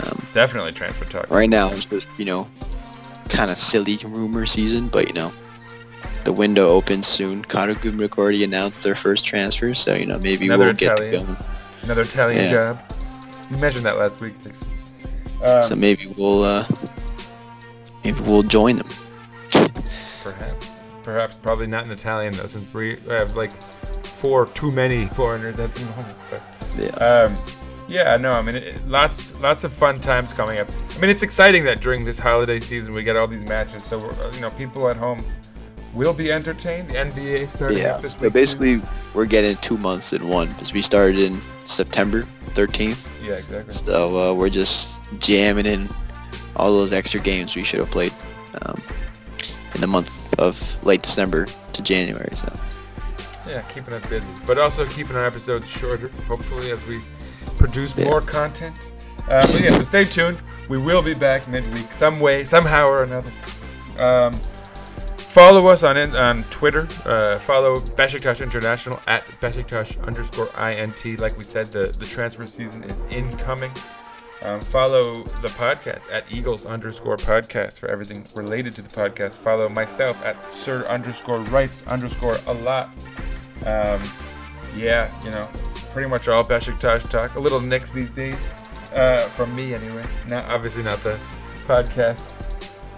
Um, 0.00 0.18
definitely 0.34 0.72
transfer 0.72 1.04
talk. 1.06 1.30
right 1.30 1.48
now 1.48 1.70
it's 1.70 1.84
just 1.84 2.08
you 2.18 2.24
know 2.24 2.48
kind 3.28 3.50
of 3.50 3.58
silly 3.58 3.96
rumor 4.04 4.44
season, 4.46 4.88
but 4.88 5.06
you 5.08 5.14
know 5.14 5.32
the 6.24 6.32
window 6.32 6.68
opens 6.68 7.06
soon. 7.06 7.42
Karagümrük 7.44 8.18
already 8.18 8.44
announced 8.44 8.82
their 8.82 8.94
first 8.94 9.24
transfer, 9.24 9.74
so 9.74 9.94
you 9.94 10.06
know 10.06 10.18
maybe 10.18 10.46
Another 10.46 10.66
we'll 10.66 10.74
get 10.74 10.92
Italian. 11.00 11.26
to 11.26 11.32
go. 11.34 11.38
Another 11.82 12.02
Italian 12.02 12.44
Yeah. 12.44 12.50
job. 12.52 12.92
You 13.50 13.56
mentioned 13.58 13.84
that 13.86 13.98
last 13.98 14.20
week. 14.20 14.34
Um, 15.44 15.62
so 15.62 15.76
maybe 15.76 16.06
we'll 16.16 16.42
uh 16.42 16.66
maybe 18.02 18.20
we'll 18.20 18.42
join 18.42 18.76
them. 18.76 18.88
Perhaps. 20.22 20.70
Perhaps 21.02 21.36
probably 21.42 21.66
not 21.66 21.84
in 21.84 21.90
Italian 21.90 22.32
though, 22.32 22.46
since 22.46 22.72
we 22.72 22.96
have 23.08 23.36
like 23.36 23.52
four 24.04 24.46
too 24.46 24.72
many 24.72 25.06
foreigners 25.08 25.58
at 25.58 25.74
the 25.74 25.84
moment. 25.84 26.16
But 26.30 26.42
Yeah. 26.78 26.88
um, 27.04 27.36
yeah, 27.88 28.16
no, 28.16 28.32
I 28.32 28.40
mean, 28.40 28.56
it, 28.56 28.88
lots 28.88 29.34
lots 29.40 29.64
of 29.64 29.72
fun 29.72 30.00
times 30.00 30.32
coming 30.32 30.58
up. 30.58 30.70
I 30.96 30.98
mean, 31.00 31.10
it's 31.10 31.22
exciting 31.22 31.64
that 31.64 31.80
during 31.82 32.04
this 32.06 32.18
holiday 32.18 32.58
season 32.58 32.94
we 32.94 33.02
get 33.02 33.16
all 33.16 33.26
these 33.28 33.44
matches, 33.44 33.84
so 33.84 33.98
we're, 33.98 34.32
you 34.32 34.40
know 34.40 34.50
people 34.50 34.88
at 34.88 34.96
home 34.96 35.22
will 35.94 36.12
be 36.12 36.30
entertained. 36.32 36.88
The 36.88 36.94
NBA 36.98 37.48
starting 37.50 37.78
Yeah. 37.78 37.98
this 37.98 38.12
So 38.14 38.18
week. 38.20 38.20
too. 38.20 38.30
basically, 38.30 38.82
we're 39.14 39.26
getting 39.26 39.56
two 39.58 39.78
months 39.78 40.12
in 40.12 40.26
one 40.28 40.48
because 40.48 40.72
we 40.72 40.82
started 40.82 41.18
in 41.18 41.40
September 41.66 42.26
13th. 42.54 42.98
yeah, 43.24 43.34
exactly. 43.34 43.74
So 43.74 44.16
uh, 44.30 44.34
we're 44.34 44.50
just 44.50 44.94
jamming 45.18 45.66
in 45.66 45.88
all 46.56 46.72
those 46.72 46.92
extra 46.92 47.20
games 47.20 47.56
we 47.56 47.64
should 47.64 47.80
have 47.80 47.90
played 47.90 48.12
um, 48.62 48.80
in 49.74 49.80
the 49.80 49.86
month 49.86 50.10
of 50.38 50.60
late 50.84 51.02
December 51.02 51.46
to 51.72 51.82
January. 51.82 52.30
So 52.36 52.52
Yeah, 53.48 53.62
keeping 53.62 53.92
us 53.94 54.04
busy, 54.06 54.26
but 54.46 54.58
also 54.58 54.86
keeping 54.86 55.16
our 55.16 55.24
episodes 55.24 55.68
shorter. 55.68 56.10
Hopefully, 56.28 56.70
as 56.70 56.84
we 56.86 57.00
produce 57.58 57.94
Yeah. 57.96 58.04
more 58.06 58.20
content. 58.20 58.76
Uh, 59.28 59.46
but 59.52 59.60
yeah, 59.62 59.76
so 59.76 59.82
stay 59.82 60.04
tuned. 60.04 60.38
We 60.68 60.78
will 60.78 61.02
be 61.02 61.14
back 61.14 61.46
midweek, 61.48 61.92
some 61.92 62.18
way, 62.20 62.44
somehow 62.44 62.86
or 62.86 63.02
another. 63.02 63.30
Um, 63.98 64.38
follow 65.34 65.66
us 65.66 65.82
on 65.82 65.96
on 66.14 66.44
Twitter. 66.44 66.86
Uh, 67.04 67.40
follow 67.40 67.80
Besiktas 67.80 68.40
International 68.40 69.00
at 69.08 69.26
Besiktas 69.40 70.00
underscore 70.06 70.48
int. 70.60 71.18
Like 71.18 71.36
we 71.36 71.44
said, 71.44 71.72
the 71.72 71.88
the 71.98 72.06
transfer 72.06 72.46
season 72.46 72.84
is 72.84 73.02
incoming. 73.10 73.72
Um, 74.42 74.60
follow 74.60 75.24
the 75.42 75.48
podcast 75.48 76.10
at 76.12 76.24
Eagles 76.30 76.64
underscore 76.66 77.16
podcast 77.16 77.80
for 77.80 77.88
everything 77.88 78.24
related 78.34 78.76
to 78.76 78.82
the 78.82 78.88
podcast. 78.88 79.38
Follow 79.38 79.68
myself 79.68 80.22
at 80.24 80.54
Sir 80.54 80.84
underscore 80.86 81.40
Writes 81.40 81.82
underscore 81.88 82.36
a 82.46 82.54
lot. 82.54 82.90
Um, 83.66 84.00
yeah, 84.76 85.12
you 85.24 85.30
know, 85.30 85.48
pretty 85.92 86.08
much 86.08 86.28
all 86.28 86.44
Besiktas 86.44 87.08
talk. 87.10 87.34
A 87.34 87.40
little 87.40 87.60
Knicks 87.60 87.90
these 87.90 88.10
days, 88.10 88.36
uh, 88.94 89.26
from 89.30 89.54
me 89.56 89.74
anyway. 89.74 90.04
Not 90.28 90.44
obviously 90.44 90.84
not 90.84 91.02
the 91.02 91.18
podcast 91.66 92.20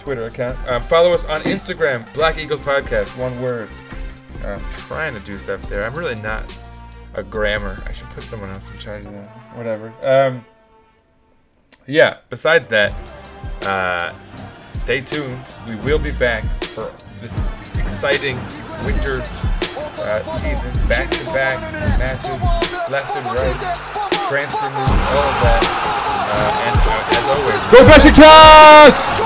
Twitter 0.07 0.27
account. 0.27 0.57
Um, 0.69 0.85
follow 0.85 1.13
us 1.13 1.25
on 1.25 1.41
Instagram, 1.41 2.11
Black 2.15 2.39
Eagles 2.39 2.61
Podcast, 2.61 3.09
one 3.19 3.43
word. 3.43 3.69
I'm 4.45 4.61
trying 4.87 5.15
to 5.15 5.21
do 5.21 5.37
stuff 5.37 5.61
there. 5.69 5.85
I'm 5.85 5.95
really 5.97 6.15
not 6.15 6.57
a 7.15 7.25
grammar. 7.25 7.83
I 7.85 7.91
should 7.91 8.09
put 8.11 8.23
someone 8.23 8.51
else 8.51 8.71
in 8.71 8.79
charge 8.79 9.05
of 9.05 9.11
that. 9.11 9.29
Whatever. 9.57 9.93
Um, 10.05 10.45
yeah. 11.89 12.19
Besides 12.31 12.69
that, 12.69 12.95
uh, 13.63 14.15
stay 14.75 15.01
tuned. 15.01 15.41
We 15.67 15.75
will 15.75 15.99
be 15.99 16.13
back 16.13 16.45
for 16.63 16.95
this 17.21 17.37
exciting 17.77 18.37
winter 18.85 19.23
uh, 19.99 20.23
season, 20.39 20.71
back-to-back 20.87 21.61
matches, 21.99 22.31
left 22.89 23.17
and 23.17 23.27
right, 23.27 23.61
transfer 24.29 24.71
news, 24.71 25.11
all 25.11 25.27
of 25.27 25.39
that. 25.43 25.63
Uh, 26.31 26.63
and 26.63 26.79
uh, 26.79 27.11
as 27.11 27.25
always, 27.35 27.67
go 27.73 27.83
Besiktas! 27.91 29.26